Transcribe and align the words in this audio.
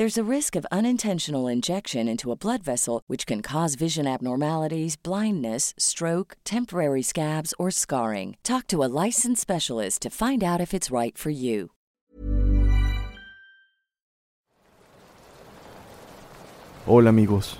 There's 0.00 0.16
a 0.16 0.24
risk 0.24 0.56
of 0.56 0.64
unintentional 0.72 1.46
injection 1.46 2.08
into 2.08 2.32
a 2.32 2.34
blood 2.34 2.62
vessel, 2.62 3.02
which 3.06 3.26
can 3.26 3.42
cause 3.42 3.74
vision 3.74 4.06
abnormalities, 4.06 4.96
blindness, 4.96 5.74
stroke, 5.76 6.38
temporary 6.42 7.02
scabs, 7.02 7.52
or 7.58 7.70
scarring. 7.70 8.38
Talk 8.42 8.66
to 8.68 8.82
a 8.82 8.88
licensed 8.88 9.42
specialist 9.42 10.00
to 10.00 10.08
find 10.08 10.42
out 10.42 10.58
if 10.58 10.72
it's 10.72 10.90
right 10.90 11.18
for 11.18 11.28
you. 11.28 11.72
Hola 16.86 17.10
amigos, 17.10 17.58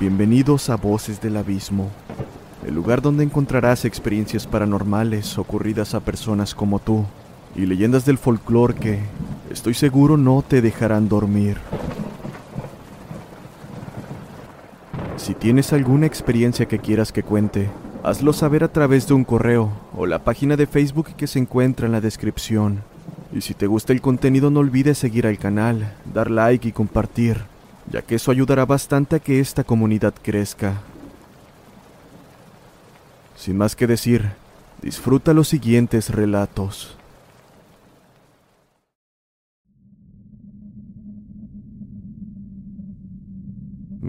bienvenidos 0.00 0.68
a 0.68 0.76
Voces 0.76 1.20
del 1.20 1.36
Abismo, 1.36 1.90
el 2.66 2.74
lugar 2.74 3.02
donde 3.02 3.22
encontrarás 3.22 3.84
experiencias 3.84 4.48
paranormales 4.48 5.38
ocurridas 5.38 5.94
a 5.94 6.00
personas 6.00 6.56
como 6.56 6.80
tú 6.80 7.06
y 7.54 7.66
leyendas 7.66 8.04
del 8.04 8.18
folclore 8.18 8.74
que, 8.74 8.98
estoy 9.50 9.74
seguro, 9.74 10.16
no 10.16 10.42
te 10.42 10.62
dejarán 10.62 11.08
dormir. 11.08 11.58
Si 15.16 15.34
tienes 15.34 15.72
alguna 15.72 16.06
experiencia 16.06 16.66
que 16.66 16.78
quieras 16.78 17.12
que 17.12 17.22
cuente, 17.22 17.70
hazlo 18.02 18.32
saber 18.32 18.64
a 18.64 18.72
través 18.72 19.06
de 19.06 19.14
un 19.14 19.24
correo 19.24 19.70
o 19.96 20.06
la 20.06 20.24
página 20.24 20.56
de 20.56 20.66
Facebook 20.66 21.14
que 21.16 21.26
se 21.26 21.38
encuentra 21.38 21.86
en 21.86 21.92
la 21.92 22.00
descripción. 22.00 22.82
Y 23.32 23.40
si 23.40 23.54
te 23.54 23.66
gusta 23.66 23.92
el 23.92 24.00
contenido 24.00 24.50
no 24.50 24.60
olvides 24.60 24.98
seguir 24.98 25.26
al 25.26 25.38
canal, 25.38 25.94
dar 26.12 26.30
like 26.30 26.68
y 26.68 26.72
compartir, 26.72 27.44
ya 27.90 28.02
que 28.02 28.16
eso 28.16 28.30
ayudará 28.30 28.66
bastante 28.66 29.16
a 29.16 29.20
que 29.20 29.40
esta 29.40 29.64
comunidad 29.64 30.14
crezca. 30.22 30.82
Sin 33.36 33.56
más 33.56 33.74
que 33.74 33.86
decir, 33.86 34.32
disfruta 34.82 35.32
los 35.32 35.48
siguientes 35.48 36.10
relatos. 36.10 36.96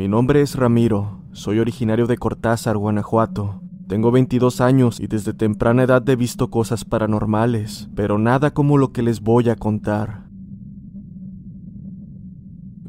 Mi 0.03 0.09
nombre 0.09 0.41
es 0.41 0.57
Ramiro, 0.57 1.21
soy 1.31 1.59
originario 1.59 2.07
de 2.07 2.17
Cortázar, 2.17 2.75
Guanajuato. 2.75 3.61
Tengo 3.87 4.11
22 4.11 4.59
años 4.59 4.99
y 4.99 5.07
desde 5.07 5.33
temprana 5.33 5.83
edad 5.83 6.09
he 6.09 6.17
visto 6.17 6.49
cosas 6.49 6.83
paranormales, 6.83 7.89
pero 7.95 8.17
nada 8.17 8.53
como 8.53 8.77
lo 8.77 8.91
que 8.91 9.01
les 9.01 9.21
voy 9.21 9.47
a 9.47 9.55
contar. 9.55 10.27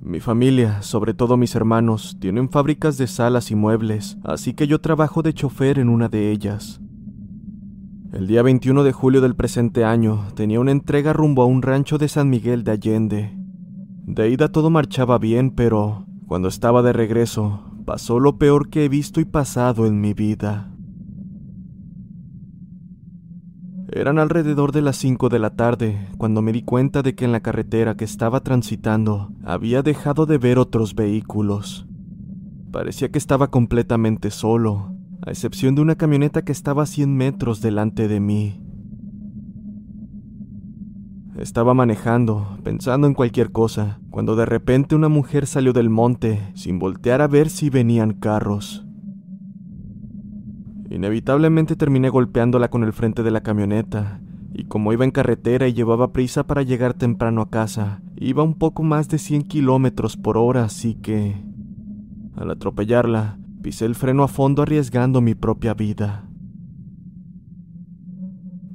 Mi 0.02 0.18
familia, 0.18 0.82
sobre 0.82 1.14
todo 1.14 1.36
mis 1.36 1.54
hermanos, 1.54 2.16
tienen 2.18 2.50
fábricas 2.50 2.98
de 2.98 3.06
salas 3.06 3.52
y 3.52 3.54
muebles, 3.54 4.18
así 4.24 4.52
que 4.52 4.66
yo 4.66 4.80
trabajo 4.80 5.22
de 5.22 5.34
chofer 5.34 5.78
en 5.78 5.90
una 5.90 6.08
de 6.08 6.32
ellas. 6.32 6.80
El 8.12 8.26
día 8.26 8.42
21 8.42 8.82
de 8.82 8.90
julio 8.90 9.20
del 9.20 9.36
presente 9.36 9.84
año 9.84 10.26
tenía 10.34 10.58
una 10.58 10.72
entrega 10.72 11.12
rumbo 11.12 11.42
a 11.42 11.46
un 11.46 11.62
rancho 11.62 11.96
de 11.96 12.08
San 12.08 12.28
Miguel 12.28 12.64
de 12.64 12.72
Allende. 12.72 13.38
De 14.04 14.30
ida 14.30 14.48
todo 14.48 14.68
marchaba 14.68 15.18
bien, 15.18 15.52
pero 15.52 16.08
cuando 16.34 16.48
estaba 16.48 16.82
de 16.82 16.92
regreso, 16.92 17.60
pasó 17.84 18.18
lo 18.18 18.38
peor 18.38 18.68
que 18.68 18.84
he 18.84 18.88
visto 18.88 19.20
y 19.20 19.24
pasado 19.24 19.86
en 19.86 20.00
mi 20.00 20.14
vida. 20.14 20.68
Eran 23.92 24.18
alrededor 24.18 24.72
de 24.72 24.82
las 24.82 24.96
5 24.96 25.28
de 25.28 25.38
la 25.38 25.50
tarde 25.50 26.08
cuando 26.18 26.42
me 26.42 26.50
di 26.50 26.62
cuenta 26.62 27.02
de 27.02 27.14
que 27.14 27.24
en 27.24 27.30
la 27.30 27.38
carretera 27.38 27.96
que 27.96 28.04
estaba 28.04 28.40
transitando 28.40 29.30
había 29.44 29.82
dejado 29.82 30.26
de 30.26 30.38
ver 30.38 30.58
otros 30.58 30.96
vehículos. 30.96 31.86
Parecía 32.72 33.12
que 33.12 33.18
estaba 33.18 33.52
completamente 33.52 34.32
solo, 34.32 34.92
a 35.24 35.30
excepción 35.30 35.76
de 35.76 35.82
una 35.82 35.94
camioneta 35.94 36.42
que 36.42 36.50
estaba 36.50 36.82
a 36.82 36.86
100 36.86 37.16
metros 37.16 37.60
delante 37.60 38.08
de 38.08 38.18
mí. 38.18 38.60
Estaba 41.38 41.74
manejando, 41.74 42.58
pensando 42.62 43.08
en 43.08 43.14
cualquier 43.14 43.50
cosa, 43.50 43.98
cuando 44.10 44.36
de 44.36 44.46
repente 44.46 44.94
una 44.94 45.08
mujer 45.08 45.48
salió 45.48 45.72
del 45.72 45.90
monte 45.90 46.40
sin 46.54 46.78
voltear 46.78 47.20
a 47.20 47.26
ver 47.26 47.50
si 47.50 47.70
venían 47.70 48.12
carros. 48.12 48.86
Inevitablemente 50.90 51.74
terminé 51.74 52.08
golpeándola 52.08 52.70
con 52.70 52.84
el 52.84 52.92
frente 52.92 53.24
de 53.24 53.32
la 53.32 53.42
camioneta, 53.42 54.20
y 54.52 54.66
como 54.66 54.92
iba 54.92 55.04
en 55.04 55.10
carretera 55.10 55.66
y 55.66 55.72
llevaba 55.72 56.12
prisa 56.12 56.46
para 56.46 56.62
llegar 56.62 56.94
temprano 56.94 57.40
a 57.42 57.50
casa, 57.50 58.00
iba 58.14 58.44
un 58.44 58.54
poco 58.54 58.84
más 58.84 59.08
de 59.08 59.18
100 59.18 59.42
kilómetros 59.42 60.16
por 60.16 60.38
hora, 60.38 60.64
así 60.64 60.94
que... 60.94 61.34
Al 62.36 62.52
atropellarla, 62.52 63.38
pisé 63.60 63.86
el 63.86 63.96
freno 63.96 64.22
a 64.22 64.28
fondo 64.28 64.62
arriesgando 64.62 65.20
mi 65.20 65.34
propia 65.34 65.74
vida. 65.74 66.28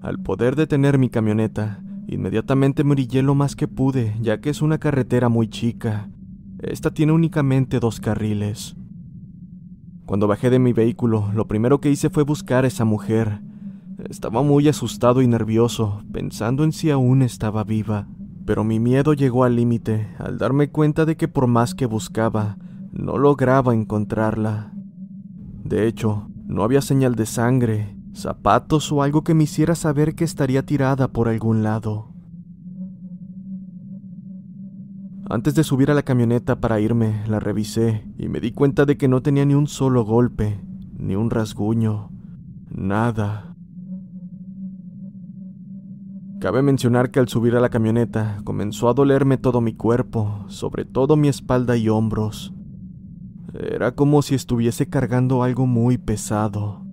Al 0.01 0.19
poder 0.19 0.57
detener 0.57 0.97
mi 0.97 1.09
camioneta, 1.09 1.81
Inmediatamente 2.11 2.83
me 2.83 2.93
orillé 2.93 3.21
lo 3.21 3.35
más 3.35 3.55
que 3.55 3.67
pude, 3.67 4.15
ya 4.19 4.41
que 4.41 4.49
es 4.49 4.63
una 4.63 4.79
carretera 4.79 5.29
muy 5.29 5.47
chica. 5.47 6.09
Esta 6.57 6.91
tiene 6.91 7.11
únicamente 7.11 7.79
dos 7.79 7.99
carriles. 7.99 8.75
Cuando 10.07 10.27
bajé 10.27 10.49
de 10.49 10.57
mi 10.57 10.73
vehículo, 10.73 11.29
lo 11.35 11.47
primero 11.47 11.79
que 11.79 11.91
hice 11.91 12.09
fue 12.09 12.23
buscar 12.23 12.63
a 12.63 12.67
esa 12.67 12.83
mujer. 12.83 13.41
Estaba 14.09 14.41
muy 14.41 14.67
asustado 14.67 15.21
y 15.21 15.27
nervioso, 15.27 16.01
pensando 16.11 16.63
en 16.63 16.71
si 16.71 16.89
aún 16.89 17.21
estaba 17.21 17.63
viva. 17.63 18.07
Pero 18.43 18.63
mi 18.63 18.79
miedo 18.79 19.13
llegó 19.13 19.43
al 19.43 19.55
límite 19.55 20.07
al 20.17 20.39
darme 20.39 20.71
cuenta 20.71 21.05
de 21.05 21.15
que 21.15 21.27
por 21.27 21.45
más 21.45 21.75
que 21.75 21.85
buscaba, 21.85 22.57
no 22.91 23.19
lograba 23.19 23.75
encontrarla. 23.75 24.73
De 25.63 25.85
hecho, 25.85 26.27
no 26.47 26.63
había 26.63 26.81
señal 26.81 27.13
de 27.13 27.27
sangre, 27.27 27.95
zapatos 28.13 28.91
o 28.91 29.01
algo 29.03 29.23
que 29.23 29.33
me 29.33 29.43
hiciera 29.43 29.75
saber 29.75 30.15
que 30.15 30.23
estaría 30.23 30.65
tirada 30.65 31.07
por 31.09 31.27
algún 31.27 31.63
lado. 31.63 32.09
Antes 35.29 35.53
de 35.53 35.63
subir 35.63 35.91
a 35.91 35.93
la 35.93 36.01
camioneta 36.01 36.59
para 36.59 36.79
irme, 36.79 37.23
la 37.27 37.39
revisé 37.39 38.03
y 38.17 38.29
me 38.29 38.39
di 38.39 38.51
cuenta 38.51 38.85
de 38.85 38.97
que 38.97 39.07
no 39.07 39.21
tenía 39.21 39.45
ni 39.45 39.53
un 39.53 39.67
solo 39.67 40.03
golpe, 40.03 40.59
ni 40.97 41.15
un 41.15 41.29
rasguño, 41.29 42.09
nada. 42.69 43.55
Cabe 46.39 46.63
mencionar 46.63 47.11
que 47.11 47.19
al 47.19 47.27
subir 47.27 47.55
a 47.55 47.59
la 47.59 47.69
camioneta 47.69 48.41
comenzó 48.43 48.89
a 48.89 48.93
dolerme 48.93 49.37
todo 49.37 49.61
mi 49.61 49.73
cuerpo, 49.73 50.45
sobre 50.47 50.83
todo 50.83 51.15
mi 51.15 51.27
espalda 51.27 51.77
y 51.77 51.89
hombros. 51.89 52.53
Era 53.53 53.93
como 53.93 54.21
si 54.23 54.33
estuviese 54.35 54.87
cargando 54.87 55.43
algo 55.43 55.67
muy 55.67 55.97
pesado. 55.97 56.88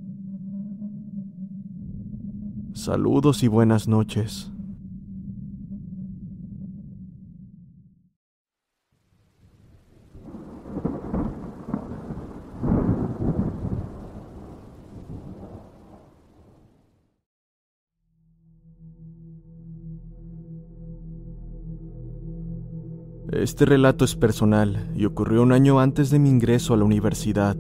Saludos 2.87 3.43
y 3.43 3.49
buenas 3.49 3.89
noches. 3.89 4.53
Este 23.33 23.65
relato 23.65 24.05
es 24.05 24.15
personal 24.15 24.93
y 24.95 25.07
ocurrió 25.07 25.43
un 25.43 25.51
año 25.51 25.81
antes 25.81 26.11
de 26.11 26.21
mi 26.21 26.29
ingreso 26.29 26.73
a 26.73 26.77
la 26.77 26.85
universidad. 26.85 27.57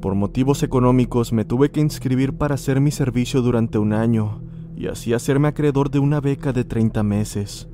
Por 0.00 0.14
motivos 0.14 0.62
económicos 0.62 1.30
me 1.30 1.44
tuve 1.44 1.70
que 1.70 1.80
inscribir 1.80 2.32
para 2.32 2.54
hacer 2.54 2.80
mi 2.80 2.90
servicio 2.90 3.42
durante 3.42 3.76
un 3.76 3.92
año 3.92 4.42
y 4.74 4.86
así 4.86 5.12
hacerme 5.12 5.48
acreedor 5.48 5.90
de 5.90 5.98
una 5.98 6.22
beca 6.22 6.54
de 6.54 6.64
30 6.64 7.02
meses. 7.02 7.68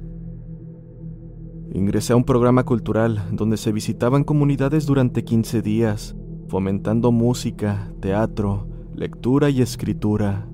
Ingresé 1.72 2.14
a 2.14 2.16
un 2.16 2.24
programa 2.24 2.64
cultural 2.64 3.28
donde 3.30 3.56
se 3.56 3.70
visitaban 3.70 4.24
comunidades 4.24 4.86
durante 4.86 5.22
15 5.22 5.62
días, 5.62 6.16
fomentando 6.48 7.12
música, 7.12 7.92
teatro, 8.00 8.66
lectura 8.92 9.48
y 9.48 9.62
escritura. 9.62 10.48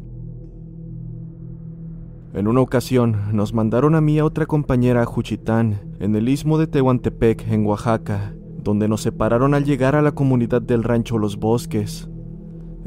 En 2.34 2.48
una 2.48 2.60
ocasión 2.60 3.16
nos 3.32 3.54
mandaron 3.54 3.94
a 3.94 4.02
mí 4.02 4.14
y 4.14 4.18
a 4.18 4.26
otra 4.26 4.44
compañera 4.44 5.02
a 5.02 5.06
Juchitán, 5.06 5.80
en 6.00 6.16
el 6.16 6.28
istmo 6.28 6.58
de 6.58 6.66
Tehuantepec, 6.66 7.50
en 7.50 7.64
Oaxaca, 7.64 8.34
donde 8.62 8.88
nos 8.88 9.02
separaron 9.02 9.54
al 9.54 9.64
llegar 9.64 9.96
a 9.96 10.02
la 10.02 10.12
comunidad 10.12 10.62
del 10.62 10.82
rancho 10.82 11.18
Los 11.18 11.36
Bosques. 11.36 12.08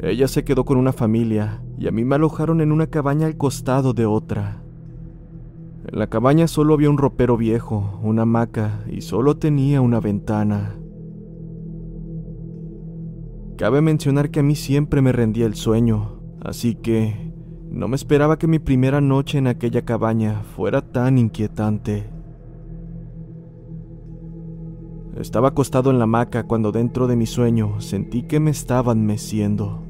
Ella 0.00 0.28
se 0.28 0.44
quedó 0.44 0.64
con 0.64 0.78
una 0.78 0.92
familia 0.92 1.62
y 1.78 1.88
a 1.88 1.90
mí 1.90 2.04
me 2.04 2.14
alojaron 2.14 2.60
en 2.60 2.72
una 2.72 2.86
cabaña 2.86 3.26
al 3.26 3.36
costado 3.36 3.92
de 3.92 4.06
otra. 4.06 4.62
En 5.86 5.98
la 5.98 6.08
cabaña 6.08 6.48
solo 6.48 6.74
había 6.74 6.90
un 6.90 6.98
ropero 6.98 7.36
viejo, 7.36 8.00
una 8.02 8.22
hamaca 8.22 8.84
y 8.90 9.02
solo 9.02 9.36
tenía 9.36 9.80
una 9.80 10.00
ventana. 10.00 10.76
Cabe 13.56 13.80
mencionar 13.80 14.30
que 14.30 14.40
a 14.40 14.42
mí 14.42 14.54
siempre 14.54 15.00
me 15.00 15.12
rendía 15.12 15.46
el 15.46 15.54
sueño, 15.54 16.20
así 16.42 16.74
que 16.74 17.32
no 17.70 17.88
me 17.88 17.96
esperaba 17.96 18.38
que 18.38 18.46
mi 18.46 18.58
primera 18.58 19.00
noche 19.00 19.38
en 19.38 19.46
aquella 19.46 19.82
cabaña 19.82 20.42
fuera 20.56 20.82
tan 20.82 21.18
inquietante. 21.18 22.15
Estaba 25.18 25.48
acostado 25.48 25.90
en 25.90 25.98
la 25.98 26.04
hamaca 26.04 26.42
cuando 26.44 26.72
dentro 26.72 27.06
de 27.06 27.16
mi 27.16 27.24
sueño 27.24 27.80
sentí 27.80 28.22
que 28.22 28.38
me 28.38 28.50
estaban 28.50 29.06
meciendo. 29.06 29.82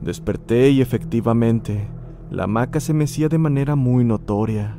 Desperté 0.00 0.70
y 0.70 0.80
efectivamente, 0.80 1.86
la 2.30 2.44
hamaca 2.44 2.80
se 2.80 2.94
mecía 2.94 3.28
de 3.28 3.36
manera 3.36 3.76
muy 3.76 4.02
notoria. 4.02 4.78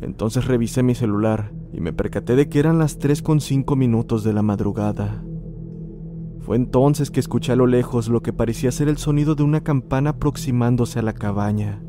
Entonces 0.00 0.46
revisé 0.46 0.82
mi 0.82 0.96
celular 0.96 1.52
y 1.72 1.80
me 1.80 1.92
percaté 1.92 2.34
de 2.34 2.48
que 2.48 2.58
eran 2.58 2.80
las 2.80 2.98
3.5 2.98 3.76
minutos 3.76 4.24
de 4.24 4.32
la 4.32 4.42
madrugada. 4.42 5.22
Fue 6.40 6.56
entonces 6.56 7.12
que 7.12 7.20
escuché 7.20 7.52
a 7.52 7.56
lo 7.56 7.68
lejos 7.68 8.08
lo 8.08 8.22
que 8.22 8.32
parecía 8.32 8.72
ser 8.72 8.88
el 8.88 8.98
sonido 8.98 9.36
de 9.36 9.44
una 9.44 9.60
campana 9.60 10.10
aproximándose 10.10 10.98
a 10.98 11.02
la 11.02 11.12
cabaña. 11.12 11.80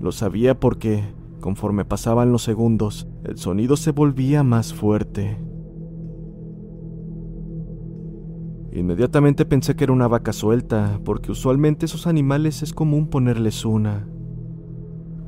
Lo 0.00 0.10
sabía 0.10 0.58
porque, 0.58 1.04
conforme 1.40 1.84
pasaban 1.84 2.32
los 2.32 2.42
segundos, 2.42 3.08
el 3.24 3.38
sonido 3.38 3.76
se 3.76 3.90
volvía 3.92 4.42
más 4.42 4.72
fuerte. 4.72 5.38
Inmediatamente 8.72 9.44
pensé 9.44 9.74
que 9.74 9.84
era 9.84 9.92
una 9.92 10.06
vaca 10.06 10.32
suelta, 10.32 11.00
porque 11.04 11.32
usualmente 11.32 11.86
esos 11.86 12.06
animales 12.06 12.62
es 12.62 12.72
común 12.72 13.08
ponerles 13.08 13.64
una. 13.64 14.06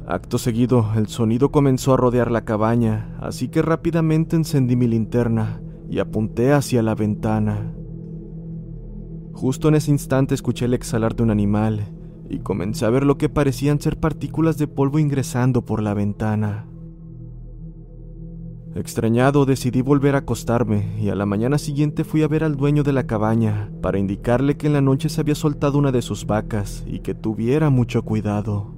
Acto 0.06 0.38
seguido, 0.38 0.86
el 0.96 1.08
sonido 1.08 1.50
comenzó 1.50 1.94
a 1.94 1.96
rodear 1.96 2.30
la 2.30 2.44
cabaña, 2.44 3.16
así 3.20 3.48
que 3.48 3.62
rápidamente 3.62 4.36
encendí 4.36 4.76
mi 4.76 4.86
linterna 4.86 5.60
y 5.88 5.98
apunté 5.98 6.52
hacia 6.52 6.82
la 6.82 6.94
ventana. 6.94 7.72
Justo 9.32 9.68
en 9.68 9.74
ese 9.74 9.90
instante 9.90 10.34
escuché 10.34 10.66
el 10.66 10.74
exhalar 10.74 11.16
de 11.16 11.22
un 11.22 11.30
animal 11.30 12.01
y 12.32 12.38
comencé 12.38 12.86
a 12.86 12.90
ver 12.90 13.04
lo 13.04 13.18
que 13.18 13.28
parecían 13.28 13.78
ser 13.78 14.00
partículas 14.00 14.56
de 14.56 14.66
polvo 14.66 14.98
ingresando 14.98 15.66
por 15.66 15.82
la 15.82 15.92
ventana. 15.92 16.66
Extrañado 18.74 19.44
decidí 19.44 19.82
volver 19.82 20.14
a 20.14 20.20
acostarme 20.20 20.98
y 20.98 21.10
a 21.10 21.14
la 21.14 21.26
mañana 21.26 21.58
siguiente 21.58 22.04
fui 22.04 22.22
a 22.22 22.28
ver 22.28 22.42
al 22.42 22.56
dueño 22.56 22.84
de 22.84 22.94
la 22.94 23.06
cabaña 23.06 23.70
para 23.82 23.98
indicarle 23.98 24.56
que 24.56 24.66
en 24.66 24.72
la 24.72 24.80
noche 24.80 25.10
se 25.10 25.20
había 25.20 25.34
soltado 25.34 25.76
una 25.76 25.92
de 25.92 26.00
sus 26.00 26.24
vacas 26.24 26.82
y 26.86 27.00
que 27.00 27.14
tuviera 27.14 27.68
mucho 27.68 28.02
cuidado. 28.02 28.74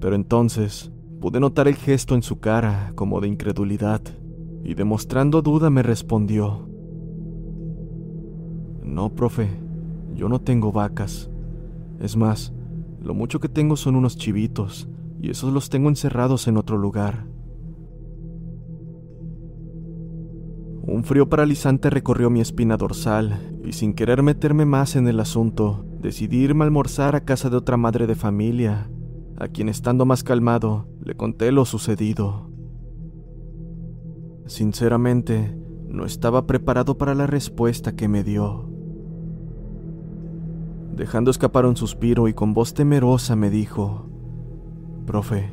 Pero 0.00 0.16
entonces 0.16 0.90
pude 1.20 1.38
notar 1.38 1.68
el 1.68 1.76
gesto 1.76 2.16
en 2.16 2.22
su 2.22 2.40
cara 2.40 2.90
como 2.96 3.20
de 3.20 3.28
incredulidad 3.28 4.02
y 4.64 4.74
demostrando 4.74 5.42
duda 5.42 5.70
me 5.70 5.84
respondió, 5.84 6.68
no, 8.82 9.14
profe, 9.14 9.48
yo 10.12 10.28
no 10.28 10.40
tengo 10.40 10.72
vacas. 10.72 11.31
Es 12.02 12.16
más, 12.16 12.52
lo 13.00 13.14
mucho 13.14 13.38
que 13.38 13.48
tengo 13.48 13.76
son 13.76 13.94
unos 13.94 14.16
chivitos, 14.16 14.88
y 15.20 15.30
esos 15.30 15.52
los 15.52 15.70
tengo 15.70 15.88
encerrados 15.88 16.48
en 16.48 16.56
otro 16.56 16.76
lugar. 16.76 17.28
Un 20.82 21.04
frío 21.04 21.28
paralizante 21.28 21.90
recorrió 21.90 22.28
mi 22.28 22.40
espina 22.40 22.76
dorsal, 22.76 23.56
y 23.64 23.74
sin 23.74 23.94
querer 23.94 24.24
meterme 24.24 24.64
más 24.64 24.96
en 24.96 25.06
el 25.06 25.20
asunto, 25.20 25.86
decidí 26.00 26.38
irme 26.38 26.64
a 26.64 26.66
almorzar 26.66 27.14
a 27.14 27.24
casa 27.24 27.50
de 27.50 27.56
otra 27.56 27.76
madre 27.76 28.08
de 28.08 28.16
familia, 28.16 28.90
a 29.38 29.46
quien 29.46 29.68
estando 29.68 30.04
más 30.04 30.24
calmado, 30.24 30.88
le 31.04 31.14
conté 31.14 31.52
lo 31.52 31.64
sucedido. 31.64 32.50
Sinceramente, 34.46 35.56
no 35.86 36.04
estaba 36.04 36.48
preparado 36.48 36.98
para 36.98 37.14
la 37.14 37.28
respuesta 37.28 37.94
que 37.94 38.08
me 38.08 38.24
dio. 38.24 38.71
Dejando 40.96 41.30
escapar 41.30 41.64
un 41.64 41.76
suspiro 41.76 42.28
y 42.28 42.34
con 42.34 42.52
voz 42.52 42.74
temerosa 42.74 43.34
me 43.34 43.48
dijo, 43.48 44.06
Profe, 45.06 45.50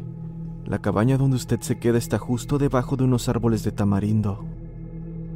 la 0.65 0.79
cabaña 0.79 1.17
donde 1.17 1.37
usted 1.37 1.61
se 1.61 1.79
queda 1.79 1.97
está 1.97 2.17
justo 2.17 2.57
debajo 2.57 2.97
de 2.97 3.05
unos 3.05 3.29
árboles 3.29 3.63
de 3.63 3.71
tamarindo. 3.71 4.43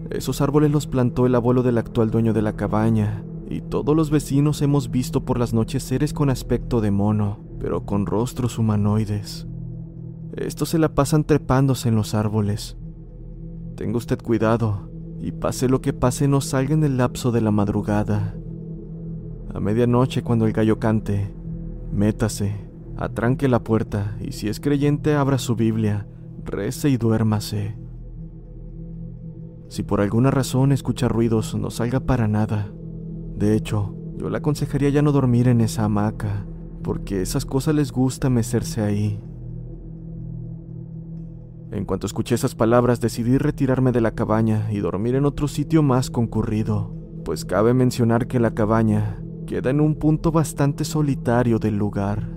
Esos 0.10 0.42
árboles 0.42 0.72
los 0.72 0.88
plantó 0.88 1.26
el 1.26 1.36
abuelo 1.36 1.64
del 1.64 1.78
actual 1.78 2.12
dueño 2.12 2.34
de 2.34 2.42
la 2.42 2.54
cabaña, 2.54 3.24
y 3.50 3.62
todos 3.62 3.96
los 3.96 4.10
vecinos 4.10 4.62
hemos 4.62 4.92
visto 4.92 5.24
por 5.24 5.40
las 5.40 5.54
noches 5.54 5.84
seres 5.84 6.14
con 6.14 6.30
aspecto 6.30 6.82
de 6.82 6.92
mono, 6.92 7.40
pero 7.60 7.86
con 7.86 8.06
rostros 8.06 8.60
humanoides. 8.60 9.48
Estos 10.36 10.70
se 10.70 10.80
la 10.80 10.94
pasan 10.94 11.24
trepándose 11.24 11.88
en 11.88 11.96
los 11.96 12.14
árboles. 12.14 12.76
Tenga 13.78 13.98
usted 13.98 14.22
cuidado, 14.22 14.90
y 15.20 15.32
pase 15.32 15.70
lo 15.70 15.80
que 15.80 15.94
pase 15.94 16.28
no 16.28 16.42
salga 16.42 16.74
en 16.74 16.84
el 16.84 16.98
lapso 16.98 17.32
de 17.32 17.40
la 17.40 17.52
madrugada. 17.52 18.36
A 19.54 19.60
medianoche 19.60 20.24
cuando 20.24 20.48
el 20.48 20.54
gallo 20.54 20.80
cante, 20.80 21.32
métase, 21.92 22.56
atranque 22.98 23.48
la 23.48 23.64
puerta 23.64 24.18
y 24.20 24.32
si 24.32 24.50
es 24.50 24.60
creyente 24.60 25.14
abra 25.14 25.38
su 25.38 25.56
Biblia, 25.56 26.08
rece 26.44 26.90
y 26.90 26.98
duérmase. 26.98 27.78
Si 29.70 29.84
por 29.84 30.02
alguna 30.02 30.32
razón 30.32 30.72
escucha 30.72 31.08
ruidos, 31.08 31.54
no 31.54 31.70
salga 31.70 32.00
para 32.00 32.28
nada. 32.28 32.74
De 33.36 33.56
hecho, 33.56 33.96
yo 34.18 34.32
le 34.32 34.38
aconsejaría 34.38 34.90
ya 34.90 35.04
no 35.04 35.12
dormir 35.12 35.48
en 35.48 35.62
esa 35.62 35.84
hamaca, 35.84 36.48
porque 36.82 37.22
esas 37.22 37.46
cosas 37.46 37.76
les 37.76 37.92
gusta 37.92 38.32
mecerse 38.32 38.82
ahí. 38.82 39.22
En 41.72 41.86
cuanto 41.86 42.08
escuché 42.08 42.34
esas 42.34 42.56
palabras, 42.56 43.02
decidí 43.02 43.38
retirarme 43.38 43.92
de 43.92 44.02
la 44.02 44.12
cabaña 44.12 44.72
y 44.72 44.80
dormir 44.80 45.14
en 45.14 45.26
otro 45.26 45.48
sitio 45.48 45.84
más 45.84 46.10
concurrido, 46.10 46.96
pues 47.24 47.46
cabe 47.46 47.74
mencionar 47.74 48.28
que 48.28 48.40
la 48.40 48.54
cabaña 48.56 49.24
queda 49.46 49.70
en 49.70 49.82
un 49.82 49.96
punto 49.96 50.32
bastante 50.32 50.86
solitario 50.86 51.60
del 51.60 51.78
lugar. 51.78 52.28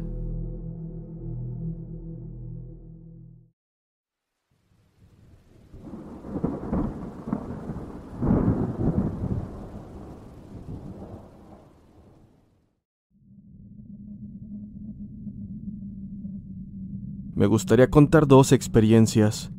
Me 17.34 17.46
gustaría 17.46 17.90
contar 17.90 18.26
dos 18.26 18.52
experiencias. 18.52 19.52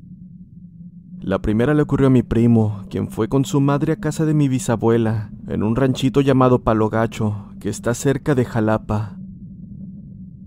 La 1.27 1.39
primera 1.39 1.73
le 1.73 1.81
ocurrió 1.81 2.07
a 2.07 2.09
mi 2.09 2.23
primo, 2.23 2.85
quien 2.89 3.09
fue 3.09 3.27
con 3.27 3.43
su 3.43 3.59
madre 3.59 3.91
a 3.91 3.95
casa 3.97 4.25
de 4.25 4.33
mi 4.33 4.47
bisabuela, 4.47 5.29
en 5.49 5.61
un 5.61 5.75
ranchito 5.75 6.21
llamado 6.21 6.63
Palo 6.63 6.89
Gacho, 6.89 7.49
que 7.59 7.67
está 7.67 7.93
cerca 7.93 8.33
de 8.33 8.45
Jalapa. 8.45 9.17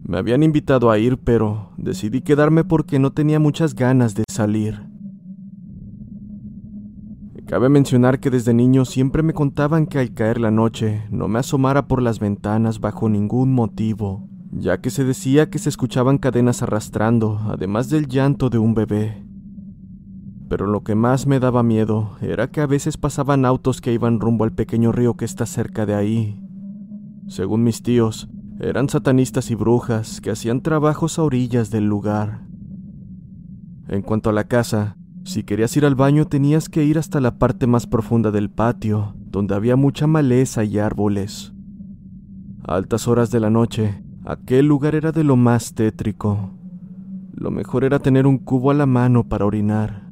Me 0.02 0.16
habían 0.16 0.42
invitado 0.42 0.90
a 0.90 0.98
ir, 0.98 1.18
pero 1.18 1.72
decidí 1.76 2.22
quedarme 2.22 2.64
porque 2.64 2.98
no 2.98 3.12
tenía 3.12 3.38
muchas 3.38 3.74
ganas 3.74 4.14
de 4.14 4.24
salir. 4.30 4.80
Cabe 7.46 7.68
mencionar 7.68 8.18
que 8.18 8.30
desde 8.30 8.54
niño 8.54 8.86
siempre 8.86 9.22
me 9.22 9.34
contaban 9.34 9.86
que 9.86 9.98
al 9.98 10.14
caer 10.14 10.40
la 10.40 10.50
noche 10.50 11.04
no 11.10 11.28
me 11.28 11.40
asomara 11.40 11.88
por 11.88 12.00
las 12.00 12.20
ventanas 12.20 12.80
bajo 12.80 13.10
ningún 13.10 13.52
motivo, 13.52 14.30
ya 14.50 14.80
que 14.80 14.88
se 14.88 15.04
decía 15.04 15.50
que 15.50 15.58
se 15.58 15.68
escuchaban 15.68 16.16
cadenas 16.16 16.62
arrastrando, 16.62 17.38
además 17.48 17.90
del 17.90 18.08
llanto 18.08 18.48
de 18.48 18.56
un 18.56 18.72
bebé 18.72 19.29
pero 20.50 20.66
lo 20.66 20.82
que 20.82 20.96
más 20.96 21.28
me 21.28 21.38
daba 21.38 21.62
miedo 21.62 22.16
era 22.20 22.50
que 22.50 22.60
a 22.60 22.66
veces 22.66 22.96
pasaban 22.96 23.44
autos 23.44 23.80
que 23.80 23.92
iban 23.92 24.18
rumbo 24.18 24.42
al 24.42 24.50
pequeño 24.50 24.90
río 24.90 25.14
que 25.14 25.24
está 25.24 25.46
cerca 25.46 25.86
de 25.86 25.94
ahí. 25.94 26.42
Según 27.28 27.62
mis 27.62 27.84
tíos, 27.84 28.28
eran 28.58 28.88
satanistas 28.88 29.52
y 29.52 29.54
brujas 29.54 30.20
que 30.20 30.32
hacían 30.32 30.60
trabajos 30.60 31.20
a 31.20 31.22
orillas 31.22 31.70
del 31.70 31.86
lugar. 31.86 32.40
En 33.86 34.02
cuanto 34.02 34.28
a 34.28 34.32
la 34.32 34.48
casa, 34.48 34.96
si 35.22 35.44
querías 35.44 35.76
ir 35.76 35.86
al 35.86 35.94
baño 35.94 36.24
tenías 36.24 36.68
que 36.68 36.82
ir 36.82 36.98
hasta 36.98 37.20
la 37.20 37.38
parte 37.38 37.68
más 37.68 37.86
profunda 37.86 38.32
del 38.32 38.50
patio, 38.50 39.14
donde 39.26 39.54
había 39.54 39.76
mucha 39.76 40.08
maleza 40.08 40.64
y 40.64 40.80
árboles. 40.80 41.52
A 42.64 42.74
altas 42.74 43.06
horas 43.06 43.30
de 43.30 43.38
la 43.38 43.50
noche, 43.50 44.02
aquel 44.24 44.66
lugar 44.66 44.96
era 44.96 45.12
de 45.12 45.22
lo 45.22 45.36
más 45.36 45.74
tétrico. 45.74 46.50
Lo 47.34 47.52
mejor 47.52 47.84
era 47.84 48.00
tener 48.00 48.26
un 48.26 48.38
cubo 48.38 48.72
a 48.72 48.74
la 48.74 48.86
mano 48.86 49.28
para 49.28 49.46
orinar. 49.46 50.09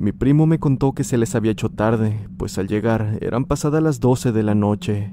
Mi 0.00 0.12
primo 0.12 0.46
me 0.46 0.60
contó 0.60 0.92
que 0.92 1.02
se 1.02 1.18
les 1.18 1.34
había 1.34 1.50
hecho 1.50 1.70
tarde, 1.70 2.28
pues 2.36 2.56
al 2.56 2.68
llegar 2.68 3.18
eran 3.20 3.44
pasadas 3.44 3.82
las 3.82 3.98
doce 3.98 4.30
de 4.30 4.44
la 4.44 4.54
noche. 4.54 5.12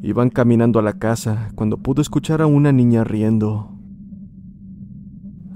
Iban 0.00 0.30
caminando 0.30 0.78
a 0.78 0.82
la 0.82 0.92
casa 0.92 1.50
cuando 1.56 1.78
pudo 1.78 2.02
escuchar 2.02 2.40
a 2.40 2.46
una 2.46 2.70
niña 2.70 3.02
riendo. 3.02 3.76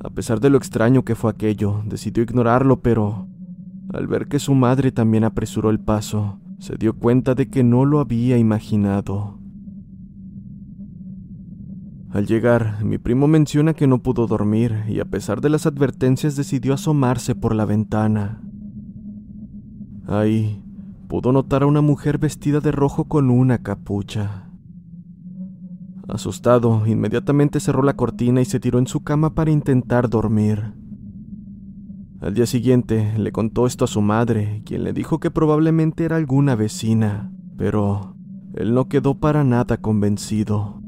A 0.02 0.10
pesar 0.10 0.40
de 0.40 0.50
lo 0.50 0.58
extraño 0.58 1.04
que 1.04 1.14
fue 1.14 1.30
aquello, 1.30 1.84
decidió 1.86 2.24
ignorarlo, 2.24 2.80
pero 2.82 3.28
al 3.92 4.08
ver 4.08 4.26
que 4.26 4.40
su 4.40 4.54
madre 4.54 4.90
también 4.90 5.22
apresuró 5.22 5.70
el 5.70 5.78
paso, 5.78 6.40
se 6.58 6.76
dio 6.76 6.94
cuenta 6.98 7.36
de 7.36 7.50
que 7.50 7.62
no 7.62 7.84
lo 7.84 8.00
había 8.00 8.36
imaginado. 8.36 9.38
Al 12.14 12.28
llegar, 12.28 12.84
mi 12.84 12.96
primo 12.96 13.26
menciona 13.26 13.74
que 13.74 13.88
no 13.88 14.00
pudo 14.00 14.28
dormir 14.28 14.84
y 14.86 15.00
a 15.00 15.04
pesar 15.04 15.40
de 15.40 15.48
las 15.48 15.66
advertencias 15.66 16.36
decidió 16.36 16.72
asomarse 16.72 17.34
por 17.34 17.56
la 17.56 17.64
ventana. 17.64 18.40
Ahí 20.06 20.62
pudo 21.08 21.32
notar 21.32 21.64
a 21.64 21.66
una 21.66 21.80
mujer 21.80 22.18
vestida 22.18 22.60
de 22.60 22.70
rojo 22.70 23.06
con 23.06 23.30
una 23.30 23.64
capucha. 23.64 24.48
Asustado, 26.06 26.86
inmediatamente 26.86 27.58
cerró 27.58 27.82
la 27.82 27.96
cortina 27.96 28.40
y 28.40 28.44
se 28.44 28.60
tiró 28.60 28.78
en 28.78 28.86
su 28.86 29.02
cama 29.02 29.34
para 29.34 29.50
intentar 29.50 30.08
dormir. 30.08 30.72
Al 32.20 32.32
día 32.32 32.46
siguiente 32.46 33.18
le 33.18 33.32
contó 33.32 33.66
esto 33.66 33.86
a 33.86 33.88
su 33.88 34.02
madre, 34.02 34.62
quien 34.64 34.84
le 34.84 34.92
dijo 34.92 35.18
que 35.18 35.32
probablemente 35.32 36.04
era 36.04 36.14
alguna 36.14 36.54
vecina, 36.54 37.32
pero 37.56 38.14
él 38.54 38.72
no 38.72 38.88
quedó 38.88 39.18
para 39.18 39.42
nada 39.42 39.78
convencido. 39.78 40.83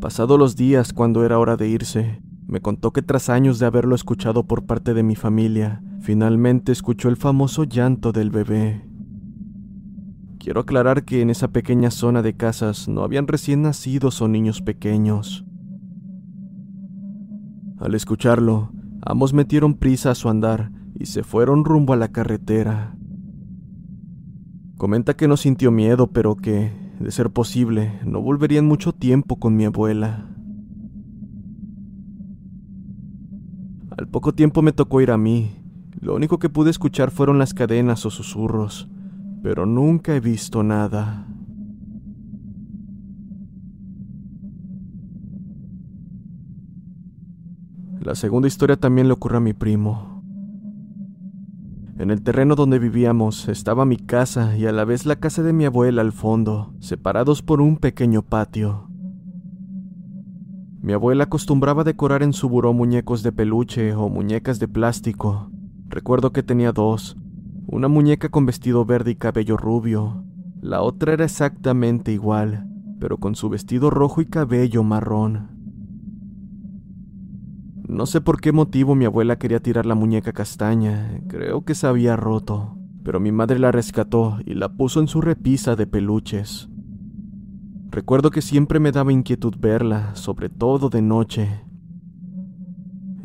Pasados 0.00 0.38
los 0.38 0.56
días, 0.56 0.94
cuando 0.94 1.26
era 1.26 1.38
hora 1.38 1.58
de 1.58 1.68
irse, 1.68 2.22
me 2.46 2.62
contó 2.62 2.90
que 2.90 3.02
tras 3.02 3.28
años 3.28 3.58
de 3.58 3.66
haberlo 3.66 3.94
escuchado 3.94 4.44
por 4.44 4.64
parte 4.64 4.94
de 4.94 5.02
mi 5.02 5.14
familia, 5.14 5.82
finalmente 6.00 6.72
escuchó 6.72 7.10
el 7.10 7.16
famoso 7.16 7.64
llanto 7.64 8.10
del 8.10 8.30
bebé. 8.30 8.82
Quiero 10.38 10.62
aclarar 10.62 11.04
que 11.04 11.20
en 11.20 11.28
esa 11.28 11.48
pequeña 11.48 11.90
zona 11.90 12.22
de 12.22 12.34
casas 12.34 12.88
no 12.88 13.02
habían 13.02 13.28
recién 13.28 13.60
nacidos 13.60 14.22
o 14.22 14.28
niños 14.28 14.62
pequeños. 14.62 15.44
Al 17.78 17.94
escucharlo, 17.94 18.72
ambos 19.02 19.34
metieron 19.34 19.74
prisa 19.74 20.12
a 20.12 20.14
su 20.14 20.30
andar 20.30 20.72
y 20.98 21.06
se 21.06 21.22
fueron 21.24 21.66
rumbo 21.66 21.92
a 21.92 21.96
la 21.96 22.08
carretera. 22.08 22.96
Comenta 24.78 25.14
que 25.14 25.28
no 25.28 25.36
sintió 25.36 25.70
miedo, 25.70 26.06
pero 26.06 26.36
que, 26.36 26.72
de 27.00 27.10
ser 27.10 27.30
posible, 27.30 27.98
no 28.04 28.20
volverían 28.20 28.66
mucho 28.66 28.92
tiempo 28.92 29.36
con 29.36 29.56
mi 29.56 29.64
abuela. 29.64 30.26
Al 33.96 34.06
poco 34.06 34.34
tiempo 34.34 34.60
me 34.60 34.72
tocó 34.72 35.00
ir 35.00 35.10
a 35.10 35.16
mí. 35.16 35.56
Lo 35.98 36.14
único 36.14 36.38
que 36.38 36.50
pude 36.50 36.70
escuchar 36.70 37.10
fueron 37.10 37.38
las 37.38 37.54
cadenas 37.54 38.04
o 38.04 38.10
susurros, 38.10 38.88
pero 39.42 39.64
nunca 39.64 40.14
he 40.14 40.20
visto 40.20 40.62
nada. 40.62 41.26
La 48.02 48.14
segunda 48.14 48.48
historia 48.48 48.76
también 48.76 49.08
le 49.08 49.14
ocurre 49.14 49.38
a 49.38 49.40
mi 49.40 49.52
primo. 49.54 50.09
En 52.00 52.10
el 52.10 52.22
terreno 52.22 52.54
donde 52.54 52.78
vivíamos 52.78 53.46
estaba 53.50 53.84
mi 53.84 53.98
casa 53.98 54.56
y 54.56 54.64
a 54.64 54.72
la 54.72 54.86
vez 54.86 55.04
la 55.04 55.16
casa 55.16 55.42
de 55.42 55.52
mi 55.52 55.66
abuela 55.66 56.00
al 56.00 56.12
fondo, 56.12 56.72
separados 56.80 57.42
por 57.42 57.60
un 57.60 57.76
pequeño 57.76 58.22
patio. 58.22 58.88
Mi 60.80 60.94
abuela 60.94 61.24
acostumbraba 61.24 61.84
decorar 61.84 62.22
en 62.22 62.32
su 62.32 62.48
buró 62.48 62.72
muñecos 62.72 63.22
de 63.22 63.32
peluche 63.32 63.94
o 63.94 64.08
muñecas 64.08 64.58
de 64.58 64.66
plástico. 64.66 65.50
Recuerdo 65.88 66.32
que 66.32 66.42
tenía 66.42 66.72
dos, 66.72 67.18
una 67.66 67.88
muñeca 67.88 68.30
con 68.30 68.46
vestido 68.46 68.86
verde 68.86 69.10
y 69.10 69.16
cabello 69.16 69.58
rubio. 69.58 70.24
La 70.62 70.80
otra 70.80 71.12
era 71.12 71.26
exactamente 71.26 72.12
igual, 72.12 72.66
pero 72.98 73.18
con 73.18 73.34
su 73.34 73.50
vestido 73.50 73.90
rojo 73.90 74.22
y 74.22 74.24
cabello 74.24 74.82
marrón. 74.82 75.59
No 77.90 78.06
sé 78.06 78.20
por 78.20 78.40
qué 78.40 78.52
motivo 78.52 78.94
mi 78.94 79.04
abuela 79.04 79.36
quería 79.36 79.58
tirar 79.58 79.84
la 79.84 79.96
muñeca 79.96 80.32
castaña, 80.32 81.20
creo 81.26 81.64
que 81.64 81.74
se 81.74 81.88
había 81.88 82.14
roto, 82.14 82.76
pero 83.02 83.18
mi 83.18 83.32
madre 83.32 83.58
la 83.58 83.72
rescató 83.72 84.38
y 84.46 84.54
la 84.54 84.68
puso 84.68 85.00
en 85.00 85.08
su 85.08 85.20
repisa 85.20 85.74
de 85.74 85.88
peluches. 85.88 86.68
Recuerdo 87.90 88.30
que 88.30 88.42
siempre 88.42 88.78
me 88.78 88.92
daba 88.92 89.12
inquietud 89.12 89.56
verla, 89.58 90.14
sobre 90.14 90.48
todo 90.48 90.88
de 90.88 91.02
noche. 91.02 91.64